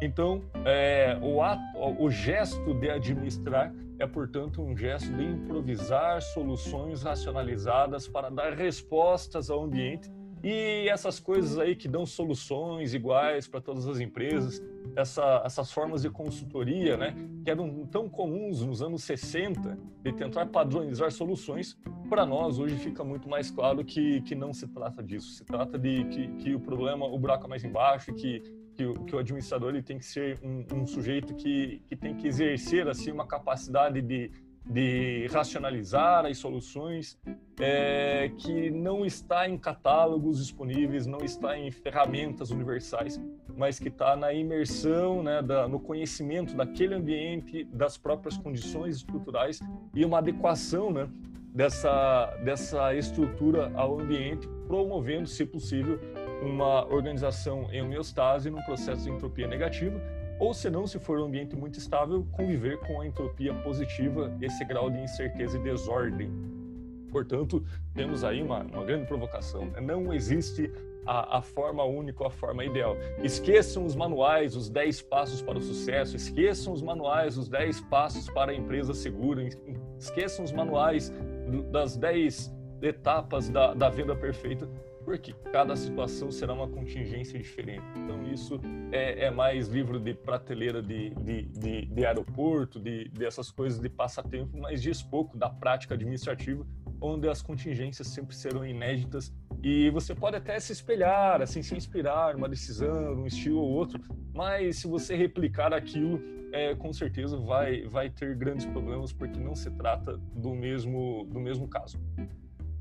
Então, 0.00 0.42
é, 0.64 1.18
o, 1.22 1.42
ato, 1.42 1.62
o 1.98 2.10
gesto 2.10 2.72
de 2.74 2.90
administrar 2.90 3.72
é, 3.98 4.06
portanto, 4.06 4.62
um 4.62 4.76
gesto 4.76 5.12
de 5.12 5.24
improvisar 5.24 6.22
soluções 6.22 7.02
racionalizadas 7.02 8.06
para 8.06 8.30
dar 8.30 8.52
respostas 8.52 9.50
ao 9.50 9.64
ambiente 9.64 10.08
e 10.42 10.88
essas 10.88 11.18
coisas 11.18 11.58
aí 11.58 11.74
que 11.74 11.88
dão 11.88 12.06
soluções 12.06 12.94
iguais 12.94 13.48
para 13.48 13.60
todas 13.60 13.88
as 13.88 13.98
empresas, 13.98 14.62
essa, 14.94 15.42
essas 15.44 15.72
formas 15.72 16.02
de 16.02 16.10
consultoria, 16.10 16.96
né, 16.96 17.14
que 17.44 17.50
eram 17.50 17.84
tão 17.86 18.08
comuns 18.08 18.62
nos 18.64 18.80
anos 18.80 19.02
60, 19.02 19.76
de 20.04 20.12
tentar 20.12 20.46
padronizar 20.46 21.10
soluções, 21.10 21.76
para 22.08 22.24
nós 22.24 22.58
hoje 22.58 22.76
fica 22.76 23.02
muito 23.02 23.28
mais 23.28 23.50
claro 23.50 23.84
que, 23.84 24.22
que 24.22 24.34
não 24.34 24.52
se 24.52 24.66
trata 24.68 25.02
disso. 25.02 25.32
Se 25.32 25.44
trata 25.44 25.78
de 25.78 26.04
que, 26.04 26.28
que 26.36 26.54
o 26.54 26.60
problema, 26.60 27.04
o 27.04 27.18
buraco 27.18 27.46
é 27.46 27.48
mais 27.48 27.64
embaixo, 27.64 28.14
que, 28.14 28.40
que, 28.78 28.86
o, 28.86 28.94
que 29.04 29.16
o 29.16 29.18
administrador 29.18 29.70
ele 29.70 29.82
tem 29.82 29.98
que 29.98 30.06
ser 30.06 30.38
um, 30.40 30.64
um 30.72 30.86
sujeito 30.86 31.34
que, 31.34 31.82
que 31.88 31.96
tem 31.96 32.14
que 32.14 32.28
exercer 32.28 32.86
assim 32.86 33.10
uma 33.10 33.26
capacidade 33.26 34.00
de 34.00 34.30
de 34.70 35.26
racionalizar 35.28 36.26
as 36.26 36.36
soluções, 36.36 37.18
é, 37.58 38.30
que 38.36 38.70
não 38.70 39.02
está 39.06 39.48
em 39.48 39.56
catálogos 39.56 40.38
disponíveis, 40.40 41.06
não 41.06 41.20
está 41.20 41.58
em 41.58 41.70
ferramentas 41.70 42.50
universais, 42.50 43.18
mas 43.56 43.78
que 43.78 43.88
está 43.88 44.14
na 44.14 44.30
imersão, 44.30 45.22
né, 45.22 45.40
da, 45.40 45.66
no 45.66 45.80
conhecimento 45.80 46.54
daquele 46.54 46.94
ambiente, 46.94 47.64
das 47.64 47.96
próprias 47.96 48.36
condições 48.36 48.96
estruturais 48.96 49.58
e 49.94 50.04
uma 50.04 50.18
adequação 50.18 50.92
né, 50.92 51.08
dessa, 51.54 52.26
dessa 52.44 52.94
estrutura 52.94 53.72
ao 53.74 53.98
ambiente, 53.98 54.46
promovendo, 54.66 55.26
se 55.26 55.46
possível, 55.46 55.98
uma 56.42 56.86
organização 56.86 57.68
em 57.72 57.82
homeostase 57.82 58.50
num 58.50 58.62
processo 58.62 59.04
de 59.04 59.10
entropia 59.10 59.46
negativa 59.46 60.00
ou 60.38 60.54
se 60.54 60.70
não, 60.70 60.86
se 60.86 60.98
for 60.98 61.18
um 61.18 61.24
ambiente 61.24 61.56
muito 61.56 61.78
estável, 61.78 62.24
conviver 62.32 62.78
com 62.78 63.00
a 63.00 63.06
entropia 63.06 63.52
positiva, 63.54 64.32
esse 64.40 64.64
grau 64.64 64.88
de 64.88 64.98
incerteza 64.98 65.58
e 65.58 65.62
desordem. 65.62 66.30
Portanto, 67.10 67.64
temos 67.94 68.22
aí 68.22 68.40
uma, 68.40 68.60
uma 68.60 68.84
grande 68.84 69.06
provocação. 69.06 69.66
Né? 69.66 69.80
Não 69.80 70.14
existe 70.14 70.70
a, 71.04 71.38
a, 71.38 71.42
forma 71.42 71.82
única, 71.82 72.24
a 72.24 72.30
forma 72.30 72.64
ideal. 72.64 72.96
Esqueçam 73.20 73.84
os 73.84 73.96
manuais, 73.96 74.54
os 74.54 74.68
10 74.68 75.02
passos 75.02 75.42
para 75.42 75.58
o 75.58 75.60
sucesso, 75.60 76.14
esqueçam 76.14 76.72
os 76.72 76.82
manuais, 76.82 77.36
os 77.36 77.48
10 77.48 77.80
passos 77.82 78.28
para 78.30 78.52
a 78.52 78.54
empresa 78.54 78.94
segura, 78.94 79.42
esqueçam 79.98 80.44
os 80.44 80.52
manuais 80.52 81.12
das 81.72 81.96
10 81.96 82.54
etapas 82.82 83.48
da, 83.48 83.74
da 83.74 83.88
venda 83.88 84.14
perfeita 84.14 84.68
porque 85.08 85.32
cada 85.50 85.74
situação 85.74 86.30
será 86.30 86.52
uma 86.52 86.68
contingência 86.68 87.38
diferente. 87.38 87.82
Então, 87.96 88.30
isso 88.30 88.60
é, 88.92 89.24
é 89.24 89.30
mais 89.30 89.66
livro 89.66 89.98
de 89.98 90.12
prateleira 90.12 90.82
de, 90.82 91.14
de, 91.14 91.44
de, 91.44 91.86
de 91.86 92.04
aeroporto, 92.04 92.78
de, 92.78 93.08
dessas 93.08 93.50
coisas 93.50 93.80
de 93.80 93.88
passatempo, 93.88 94.58
mas 94.58 94.82
diz 94.82 95.02
pouco 95.02 95.34
da 95.34 95.48
prática 95.48 95.94
administrativa, 95.94 96.66
onde 97.00 97.26
as 97.26 97.40
contingências 97.40 98.08
sempre 98.08 98.36
serão 98.36 98.66
inéditas 98.66 99.32
e 99.62 99.88
você 99.88 100.14
pode 100.14 100.36
até 100.36 100.60
se 100.60 100.72
espelhar, 100.72 101.40
assim, 101.40 101.62
se 101.62 101.74
inspirar 101.74 102.34
numa 102.34 102.48
decisão, 102.48 103.14
num 103.14 103.26
estilo 103.26 103.60
ou 103.60 103.70
outro, 103.70 103.98
mas 104.34 104.76
se 104.76 104.86
você 104.86 105.16
replicar 105.16 105.72
aquilo, 105.72 106.20
é, 106.52 106.74
com 106.74 106.92
certeza 106.92 107.38
vai, 107.38 107.86
vai 107.86 108.10
ter 108.10 108.36
grandes 108.36 108.66
problemas, 108.66 109.10
porque 109.10 109.40
não 109.40 109.54
se 109.54 109.70
trata 109.70 110.18
do 110.34 110.54
mesmo, 110.54 111.26
do 111.32 111.40
mesmo 111.40 111.66
caso. 111.66 111.98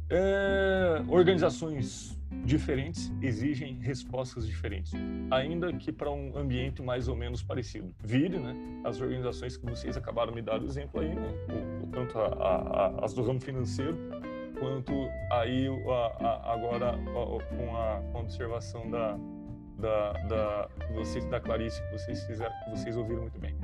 É, 0.10 1.04
organizações 1.10 2.18
diferentes 2.46 3.12
exigem 3.22 3.78
respostas 3.82 4.48
diferentes, 4.48 4.94
ainda 5.32 5.72
que 5.74 5.92
para 5.92 6.10
um 6.10 6.38
ambiente 6.38 6.82
mais 6.82 7.08
ou 7.08 7.16
menos 7.16 7.44
parecido. 7.44 7.94
Vire, 8.04 8.38
né, 8.40 8.56
as 8.84 9.02
organizações 9.02 9.58
que 9.58 9.66
vocês 9.66 9.98
acabaram 9.98 10.34
me 10.34 10.42
dar 10.42 10.62
o 10.62 10.66
exemplo 10.66 11.02
aí, 11.02 11.14
né, 11.14 11.28
o, 11.84 11.88
tanto 11.88 12.18
a, 12.18 12.26
a, 12.26 13.06
as 13.06 13.14
do 13.14 13.22
ramo 13.22 13.40
financeiro, 13.40 13.98
quanto 14.60 14.94
aí 15.32 15.68
a, 15.68 16.54
agora 16.54 16.98
com 17.50 17.76
a, 17.76 18.02
com 18.12 18.18
a 18.18 18.22
observação 18.22 18.90
da, 18.90 19.18
da, 19.78 20.14
da, 20.14 20.70
vocês, 20.94 21.26
da 21.26 21.40
Clarice, 21.40 21.82
que 21.84 21.92
vocês, 21.92 22.24
fizeram, 22.24 22.54
que 22.64 22.72
vocês 22.72 22.98
ouviram 22.98 23.22
muito 23.22 23.40
bem. 23.40 23.56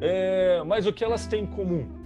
É, 0.00 0.62
mas 0.64 0.86
o 0.86 0.92
que 0.92 1.04
elas 1.04 1.26
têm 1.26 1.44
em 1.44 1.46
comum? 1.46 2.05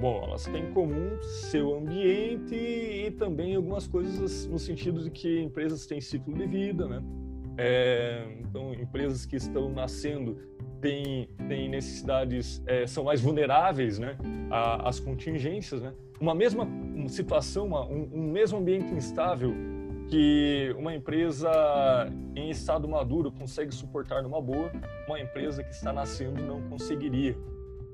Bom, 0.00 0.22
elas 0.24 0.44
têm 0.44 0.64
em 0.64 0.72
comum 0.72 1.16
seu 1.22 1.74
ambiente 1.74 2.54
e 2.54 3.10
também 3.12 3.54
algumas 3.54 3.86
coisas 3.86 4.46
no 4.46 4.58
sentido 4.58 5.02
de 5.02 5.10
que 5.10 5.40
empresas 5.40 5.86
têm 5.86 6.00
ciclo 6.00 6.34
de 6.34 6.46
vida, 6.46 6.86
né? 6.86 7.02
É, 7.56 8.26
então, 8.40 8.74
empresas 8.74 9.24
que 9.24 9.36
estão 9.36 9.70
nascendo 9.70 10.36
têm, 10.82 11.28
têm 11.48 11.70
necessidades, 11.70 12.62
é, 12.66 12.86
são 12.86 13.04
mais 13.04 13.22
vulneráveis, 13.22 13.98
né? 13.98 14.18
Às 14.50 15.00
contingências, 15.00 15.80
né? 15.80 15.94
Uma 16.20 16.34
mesma 16.34 16.68
situação, 17.08 17.66
uma, 17.66 17.86
um, 17.86 18.08
um 18.12 18.30
mesmo 18.30 18.58
ambiente 18.58 18.92
instável 18.92 19.54
que 20.08 20.74
uma 20.78 20.94
empresa 20.94 21.50
em 22.34 22.50
estado 22.50 22.86
maduro 22.86 23.32
consegue 23.32 23.74
suportar 23.74 24.22
numa 24.22 24.40
boa, 24.40 24.70
uma 25.08 25.18
empresa 25.18 25.64
que 25.64 25.74
está 25.74 25.92
nascendo 25.92 26.42
não 26.42 26.60
conseguiria. 26.68 27.36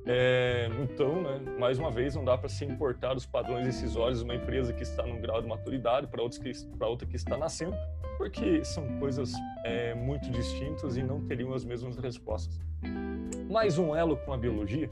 É, 0.05 0.69
então, 0.83 1.23
né, 1.23 1.41
mais 1.59 1.79
uma 1.79 1.91
vez, 1.91 2.17
não 2.17 2.25
dá 2.25 2.37
para 2.37 2.49
se 2.49 2.65
importar 2.65 3.17
os 3.17 3.25
padrões 3.25 3.65
decisórios 3.65 4.19
de 4.19 4.25
uma 4.25 4.35
empresa 4.35 4.73
que 4.73 4.83
está 4.83 5.07
num 5.07 5.21
grau 5.21 5.41
de 5.41 5.47
maturidade 5.47 6.09
para 6.09 6.23
outra 6.23 7.07
que 7.07 7.17
está 7.17 7.37
nascendo, 7.37 7.77
porque 8.19 8.65
são 8.65 8.99
coisas 8.99 9.33
é, 9.65 9.95
muito 9.95 10.29
distintas 10.31 10.97
e 10.97 11.03
não 11.03 11.25
teriam 11.25 11.55
as 11.55 11.65
mesmas 11.65 11.97
respostas. 11.99 12.59
Mais 13.49 13.79
um 13.79 13.95
elo 13.95 14.17
com 14.17 14.33
a 14.33 14.37
biologia, 14.37 14.91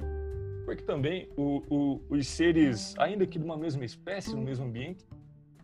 porque 0.65 0.83
também 0.83 1.29
o, 1.37 1.63
o, 1.69 2.01
os 2.09 2.29
seres, 2.29 2.95
ainda 2.97 3.27
que 3.27 3.39
de 3.39 3.45
uma 3.45 3.57
mesma 3.57 3.85
espécie, 3.85 4.35
no 4.35 4.43
mesmo 4.43 4.67
ambiente, 4.67 5.05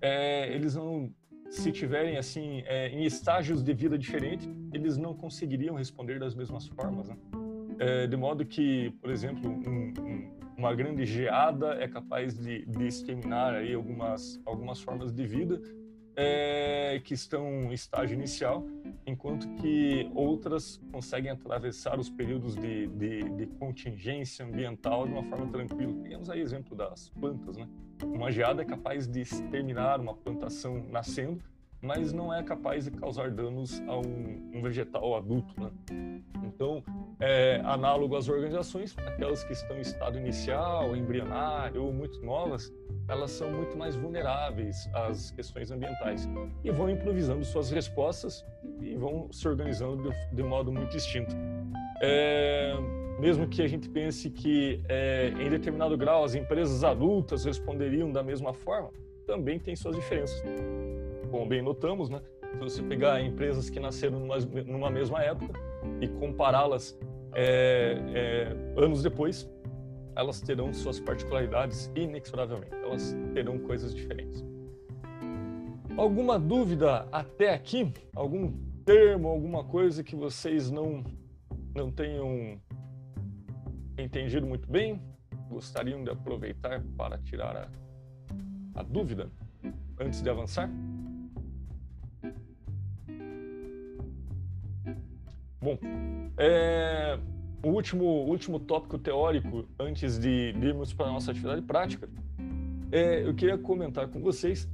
é, 0.01 0.53
eles 0.53 0.75
não, 0.75 1.13
se 1.51 1.71
tiverem 1.71 2.17
assim 2.17 2.65
é, 2.67 2.89
em 2.89 3.05
estágios 3.05 3.63
de 3.63 3.73
vida 3.73 3.97
diferentes, 3.97 4.49
eles 4.73 4.97
não 4.97 5.15
conseguiriam 5.15 5.77
responder 5.77 6.19
das 6.19 6.35
mesmas 6.35 6.67
formas. 6.67 7.09
Né? 7.09 7.17
É, 7.79 8.07
de 8.07 8.17
modo 8.17 8.45
que, 8.45 8.91
por 9.01 9.11
exemplo, 9.11 9.51
um, 9.51 9.93
um, 9.99 10.37
uma 10.57 10.75
grande 10.75 11.05
geada 11.05 11.75
é 11.75 11.87
capaz 11.87 12.39
de, 12.39 12.65
de 12.67 12.87
exterminar 12.87 13.55
aí 13.55 13.75
algumas, 13.75 14.41
algumas 14.45 14.81
formas 14.81 15.13
de 15.13 15.27
vida 15.27 15.61
é, 16.17 16.99
que 17.05 17.13
estão 17.13 17.47
em 17.65 17.73
estágio 17.75 18.15
inicial, 18.15 18.67
enquanto 19.07 19.47
que 19.57 20.11
outras 20.15 20.81
conseguem 20.91 21.31
atravessar 21.31 21.99
os 21.99 22.09
períodos 22.09 22.57
de, 22.57 22.87
de, 22.87 23.23
de 23.31 23.47
contingência 23.59 24.45
ambiental 24.45 25.07
de 25.07 25.13
uma 25.13 25.23
forma 25.25 25.47
tranquila. 25.53 25.93
Temos 26.03 26.31
aí 26.31 26.41
exemplo 26.41 26.75
das 26.75 27.11
plantas, 27.11 27.59
né? 27.59 27.69
Uma 28.03 28.31
geada 28.31 28.63
é 28.63 28.65
capaz 28.65 29.07
de 29.07 29.21
exterminar 29.21 30.01
uma 30.01 30.15
plantação 30.15 30.83
nascendo, 30.91 31.45
mas 31.83 32.13
não 32.13 32.33
é 32.33 32.43
capaz 32.43 32.85
de 32.85 32.91
causar 32.91 33.31
danos 33.31 33.81
a 33.87 33.97
um, 33.99 34.51
um 34.55 34.63
vegetal 34.63 35.17
adulto. 35.17 35.55
Né? 35.61 35.71
Então, 36.45 36.83
é 37.21 37.61
análogo 37.65 38.17
às 38.17 38.29
organizações, 38.29 38.97
aquelas 38.99 39.45
que 39.45 39.53
estão 39.53 39.77
em 39.77 39.81
estado 39.81 40.19
inicial, 40.19 40.97
embrionário 40.97 41.85
ou 41.85 41.93
muito 41.93 42.21
novas, 42.25 42.73
elas 43.09 43.31
são 43.31 43.51
muito 43.51 43.77
mais 43.77 43.95
vulneráveis 43.95 44.89
às 44.93 45.31
questões 45.31 45.71
ambientais 45.71 46.29
e 46.65 46.71
vão 46.71 46.91
improvisando 46.91 47.45
suas 47.45 47.71
respostas 47.71 48.45
e 48.81 48.97
vão 48.97 49.31
se 49.31 49.47
organizando 49.47 50.11
de, 50.11 50.35
de 50.35 50.43
modo 50.43 50.73
muito 50.73 50.91
distinto. 50.91 51.35
É, 52.03 52.75
mesmo 53.19 53.47
que 53.47 53.63
a 53.63 53.69
gente 53.69 53.89
pense 53.89 54.29
que 54.29 54.83
é, 54.89 55.29
em 55.39 55.49
determinado 55.49 55.97
grau 55.97 56.25
as 56.25 56.35
empresas 56.35 56.83
adultas 56.83 57.45
responderiam 57.45 58.11
da 58.11 58.23
mesma 58.23 58.53
forma, 58.53 58.91
também 59.27 59.59
tem 59.59 59.75
suas 59.75 59.97
diferenças 59.97 60.43
como 61.27 61.47
bem 61.47 61.63
notamos, 61.63 62.09
né? 62.09 62.21
Se 62.53 62.59
você 62.59 62.83
pegar 62.83 63.21
empresas 63.21 63.69
que 63.69 63.79
nasceram 63.79 64.21
numa, 64.21 64.39
numa 64.65 64.91
mesma 64.91 65.23
época 65.23 65.59
e 66.01 66.09
compará-las 66.09 66.99
é, 67.35 67.99
é, 68.15 68.81
anos 68.83 69.03
depois, 69.03 69.49
elas 70.15 70.41
terão 70.41 70.73
suas 70.73 70.99
particularidades 70.99 71.91
inexoravelmente. 71.95 72.75
Elas 72.75 73.15
terão 73.35 73.59
coisas 73.59 73.95
diferentes. 73.95 74.45
Alguma 75.97 76.39
dúvida 76.39 77.07
até 77.13 77.53
aqui? 77.53 77.93
Algum 78.15 78.53
termo, 78.85 79.29
alguma 79.29 79.65
coisa 79.65 80.03
que 80.03 80.17
vocês 80.17 80.71
não 80.71 81.05
não 81.75 81.91
tenham 81.91 82.59
entendido 83.99 84.47
muito 84.47 84.71
bem? 84.71 85.01
Gostariam 85.51 86.03
de 86.03 86.11
aproveitar 86.11 86.83
para 86.97 87.19
tirar 87.19 87.55
a, 87.55 88.81
a 88.81 88.83
dúvida 88.83 89.31
antes 89.99 90.23
de 90.23 90.31
avançar? 90.31 90.71
Bom, 95.67 95.79
é, 96.39 97.19
o 97.61 97.71
último, 97.71 98.05
último 98.05 98.61
tópico 98.61 98.97
teórico, 98.97 99.65
antes 99.81 100.17
de, 100.17 100.55
irmos 100.63 100.93
para 100.93 101.07
a 101.07 101.13
nossa 101.13 101.33
atividade 101.33 101.61
prática, 101.63 102.09
é, 102.93 103.27
eu 103.27 103.35
queria 103.35 103.59
comentar 103.59 104.07
com 104.07 104.21
vocês 104.21 104.69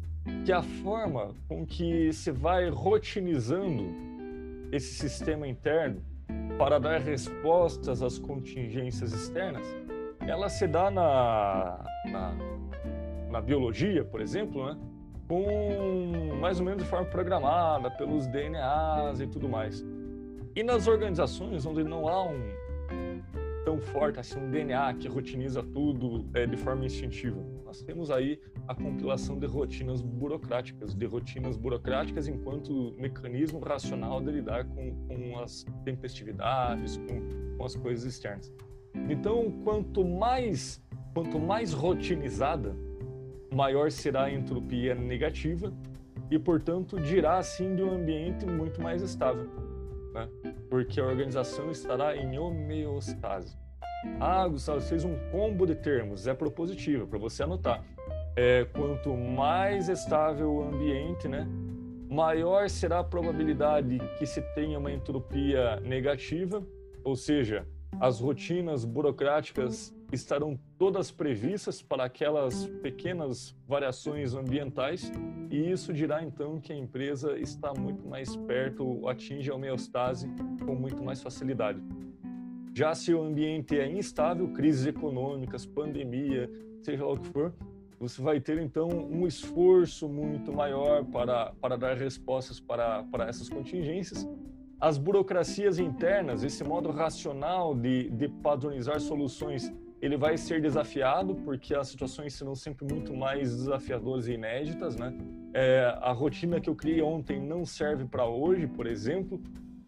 que 0.44 0.52
a 0.52 0.60
forma 0.60 1.34
com 1.48 1.64
que 1.64 2.12
se 2.12 2.30
vai 2.30 2.68
rotinizando 2.68 3.86
esse 4.70 4.92
sistema 4.92 5.48
interno 5.48 6.02
para 6.58 6.78
dar 6.78 7.00
respostas 7.00 8.02
às 8.02 8.18
contingências 8.18 9.14
externas, 9.14 9.64
ela 10.20 10.50
se 10.50 10.66
dá 10.66 10.90
na, 10.90 11.82
na, 12.04 12.36
na 13.30 13.40
biologia, 13.40 14.04
por 14.04 14.20
exemplo, 14.20 14.66
né? 14.66 14.78
com 15.26 16.36
mais 16.38 16.60
ou 16.60 16.66
menos 16.66 16.82
de 16.82 16.88
forma 16.90 17.06
programada 17.06 17.90
pelos 17.92 18.26
DNAs 18.26 19.20
e 19.20 19.26
tudo 19.26 19.48
mais. 19.48 19.82
E 20.54 20.62
nas 20.62 20.86
organizações 20.86 21.64
onde 21.64 21.82
não 21.82 22.08
há 22.08 22.24
um 22.28 22.52
tão 23.64 23.80
forte 23.80 24.18
assim 24.18 24.38
um 24.38 24.50
DNA 24.50 24.94
que 24.94 25.08
rotiniza 25.08 25.62
tudo 25.62 26.28
é, 26.34 26.46
de 26.46 26.56
forma 26.56 26.84
instintiva, 26.84 27.40
nós 27.64 27.80
temos 27.80 28.10
aí 28.10 28.40
a 28.66 28.74
compilação 28.74 29.38
de 29.38 29.46
rotinas 29.46 30.02
burocráticas, 30.02 30.94
de 30.94 31.06
rotinas 31.06 31.56
burocráticas 31.56 32.26
enquanto 32.26 32.94
mecanismo 32.98 33.60
racional 33.60 34.20
de 34.20 34.32
lidar 34.32 34.64
com, 34.66 34.94
com 35.06 35.38
as 35.38 35.64
tempestividades, 35.84 36.96
com, 36.96 37.56
com 37.56 37.64
as 37.64 37.76
coisas 37.76 38.04
externas. 38.04 38.52
Então, 39.08 39.50
quanto 39.64 40.04
mais 40.04 40.82
quanto 41.14 41.38
mais 41.38 41.72
rotinizada, 41.72 42.74
maior 43.54 43.90
será 43.90 44.24
a 44.24 44.32
entropia 44.32 44.94
negativa 44.94 45.72
e, 46.30 46.38
portanto, 46.38 46.98
dirá 47.00 47.38
assim 47.38 47.74
de 47.74 47.82
um 47.82 47.92
ambiente 47.92 48.46
muito 48.46 48.80
mais 48.80 49.02
estável? 49.02 49.61
Porque 50.72 50.98
a 50.98 51.04
organização 51.04 51.70
estará 51.70 52.16
em 52.16 52.38
homeostase. 52.38 53.58
Ah, 54.18 54.48
Gustavo, 54.48 54.80
fez 54.80 55.04
um 55.04 55.14
combo 55.30 55.66
de 55.66 55.74
termos, 55.74 56.26
é 56.26 56.32
propositiva, 56.32 57.06
para 57.06 57.18
você 57.18 57.42
anotar. 57.42 57.84
É, 58.34 58.64
quanto 58.72 59.14
mais 59.14 59.90
estável 59.90 60.50
o 60.50 60.62
ambiente, 60.62 61.28
né, 61.28 61.46
maior 62.08 62.70
será 62.70 63.00
a 63.00 63.04
probabilidade 63.04 63.98
que 64.18 64.24
se 64.24 64.40
tenha 64.54 64.78
uma 64.78 64.90
entropia 64.90 65.78
negativa, 65.80 66.66
ou 67.04 67.16
seja, 67.16 67.66
as 68.00 68.20
rotinas 68.20 68.82
burocráticas 68.82 69.94
estarão 70.12 70.58
todas 70.78 71.10
previstas 71.10 71.80
para 71.80 72.04
aquelas 72.04 72.66
pequenas 72.82 73.56
variações 73.66 74.34
ambientais 74.34 75.10
e 75.50 75.70
isso 75.70 75.92
dirá 75.92 76.22
então 76.22 76.60
que 76.60 76.72
a 76.72 76.76
empresa 76.76 77.38
está 77.38 77.72
muito 77.72 78.06
mais 78.06 78.36
perto, 78.36 79.08
atinge 79.08 79.50
a 79.50 79.54
homeostase 79.54 80.28
com 80.64 80.74
muito 80.74 81.02
mais 81.02 81.22
facilidade. 81.22 81.82
Já 82.74 82.94
se 82.94 83.12
o 83.12 83.22
ambiente 83.22 83.78
é 83.78 83.90
instável, 83.90 84.48
crises 84.48 84.86
econômicas, 84.86 85.66
pandemia, 85.66 86.50
seja 86.80 87.04
lá 87.04 87.12
o 87.12 87.18
que 87.18 87.26
for, 87.28 87.52
você 87.98 88.20
vai 88.20 88.40
ter 88.40 88.58
então 88.58 88.88
um 88.88 89.26
esforço 89.26 90.08
muito 90.08 90.52
maior 90.52 91.04
para, 91.04 91.52
para 91.60 91.76
dar 91.76 91.96
respostas 91.96 92.58
para, 92.58 93.04
para 93.04 93.28
essas 93.28 93.48
contingências. 93.48 94.28
As 94.80 94.98
burocracias 94.98 95.78
internas, 95.78 96.42
esse 96.42 96.64
modo 96.64 96.90
racional 96.90 97.74
de, 97.74 98.10
de 98.10 98.28
padronizar 98.28 99.00
soluções 99.00 99.72
ele 100.02 100.16
vai 100.16 100.36
ser 100.36 100.60
desafiado 100.60 101.36
porque 101.36 101.74
as 101.74 101.86
situações 101.86 102.34
serão 102.34 102.56
sempre 102.56 102.84
muito 102.92 103.14
mais 103.14 103.54
desafiadoras 103.54 104.26
e 104.26 104.32
inéditas, 104.32 104.96
né? 104.96 105.16
É, 105.54 105.96
a 106.00 106.10
rotina 106.10 106.60
que 106.60 106.68
eu 106.68 106.74
criei 106.74 107.00
ontem 107.00 107.40
não 107.40 107.64
serve 107.64 108.04
para 108.04 108.26
hoje, 108.26 108.66
por 108.66 108.88
exemplo, 108.88 109.40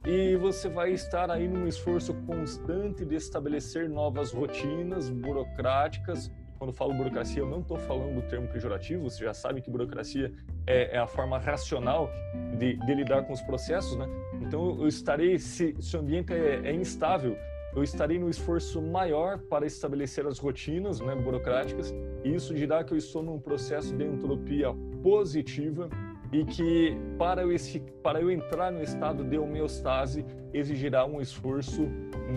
e 0.07 0.37
você 0.37 0.69
vai 0.69 0.93
estar 0.93 1.31
aí 1.33 1.49
num 1.49 1.67
esforço 1.67 2.15
constante 2.27 3.05
de 3.05 3.17
estabelecer 3.17 3.89
novas 3.89 4.33
rotinas 4.33 5.11
burocráticas, 5.11 6.31
quando 6.59 6.73
falo 6.73 6.95
burocracia, 6.95 7.43
eu 7.43 7.49
não 7.49 7.61
estou 7.61 7.77
falando 7.77 8.15
do 8.15 8.23
termo 8.29 8.47
pejorativo, 8.47 9.03
você 9.03 9.25
já 9.25 9.35
sabe 9.35 9.61
que 9.61 9.69
burocracia 9.69 10.33
é, 10.67 10.97
é 10.97 10.99
a 10.99 11.07
forma 11.09 11.39
racional 11.39 12.09
de, 12.57 12.77
de, 12.77 12.95
lidar 12.95 13.25
com 13.25 13.33
os 13.33 13.43
processos, 13.43 13.97
né? 13.97 14.07
Então, 14.41 14.81
eu 14.81 14.87
estarei, 14.87 15.39
se, 15.39 15.75
o 15.93 15.99
ambiente 15.99 16.33
é, 16.33 16.61
é 16.65 16.73
instável, 16.73 17.37
eu 17.75 17.83
estarei 17.83 18.19
no 18.19 18.31
esforço 18.31 18.81
maior 18.81 19.39
para 19.39 19.67
estabelecer 19.67 20.27
as 20.27 20.39
rotinas 20.39 21.01
né, 21.01 21.15
burocráticas, 21.15 21.93
e 22.23 22.35
isso 22.35 22.55
dirá 22.55 22.85
que 22.85 22.93
eu 22.93 22.99
estou 22.99 23.23
num 23.23 23.39
processo 23.39 23.95
de 23.97 24.05
entropia 24.05 24.73
positiva 25.03 25.89
e 26.33 26.45
que 26.45 26.97
para 27.19 27.43
eu, 27.43 27.53
esse, 27.53 27.81
para 28.03 28.21
eu 28.21 28.31
entrar 28.31 28.73
no 28.73 28.83
estado 28.83 29.25
de 29.25 29.39
homeostase 29.39 30.25
exigirá 30.53 31.05
um 31.05 31.21
esforço 31.21 31.83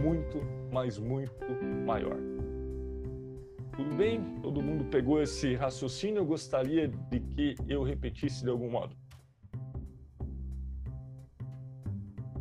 muito, 0.04 0.40
mas 0.72 0.98
muito 0.98 1.46
maior. 1.86 2.18
Tudo 3.76 3.96
bem? 3.96 4.22
Todo 4.42 4.62
mundo 4.62 4.86
pegou 4.86 5.22
esse 5.22 5.54
raciocínio? 5.54 6.20
Eu 6.20 6.26
gostaria 6.26 6.88
de 6.88 7.20
que 7.20 7.56
eu 7.68 7.84
repetisse 7.84 8.44
de 8.44 8.50
algum 8.50 8.70
modo. 8.70 8.96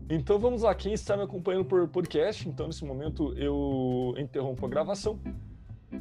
Então 0.08 0.38
vamos 0.38 0.62
lá, 0.62 0.72
quem 0.72 0.92
está 0.92 1.16
me 1.16 1.24
acompanhando 1.24 1.64
por 1.64 1.88
podcast, 1.88 2.48
então 2.48 2.68
nesse 2.68 2.84
momento 2.84 3.34
eu 3.36 4.14
interrompo 4.16 4.64
a 4.64 4.68
gravação 4.68 5.18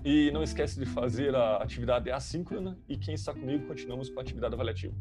e 0.04 0.30
não 0.32 0.44
esquece 0.44 0.80
de 0.80 0.86
fazer 0.86 1.36
a 1.36 1.58
atividade 1.58 2.12
assíncrona 2.12 2.78
e 2.88 2.98
quem 2.98 3.16
está 3.16 3.34
comigo 3.34 3.66
continuamos 3.66 4.10
com 4.10 4.20
a 4.20 4.22
atividade 4.22 4.54
avaliativa. 4.54 4.94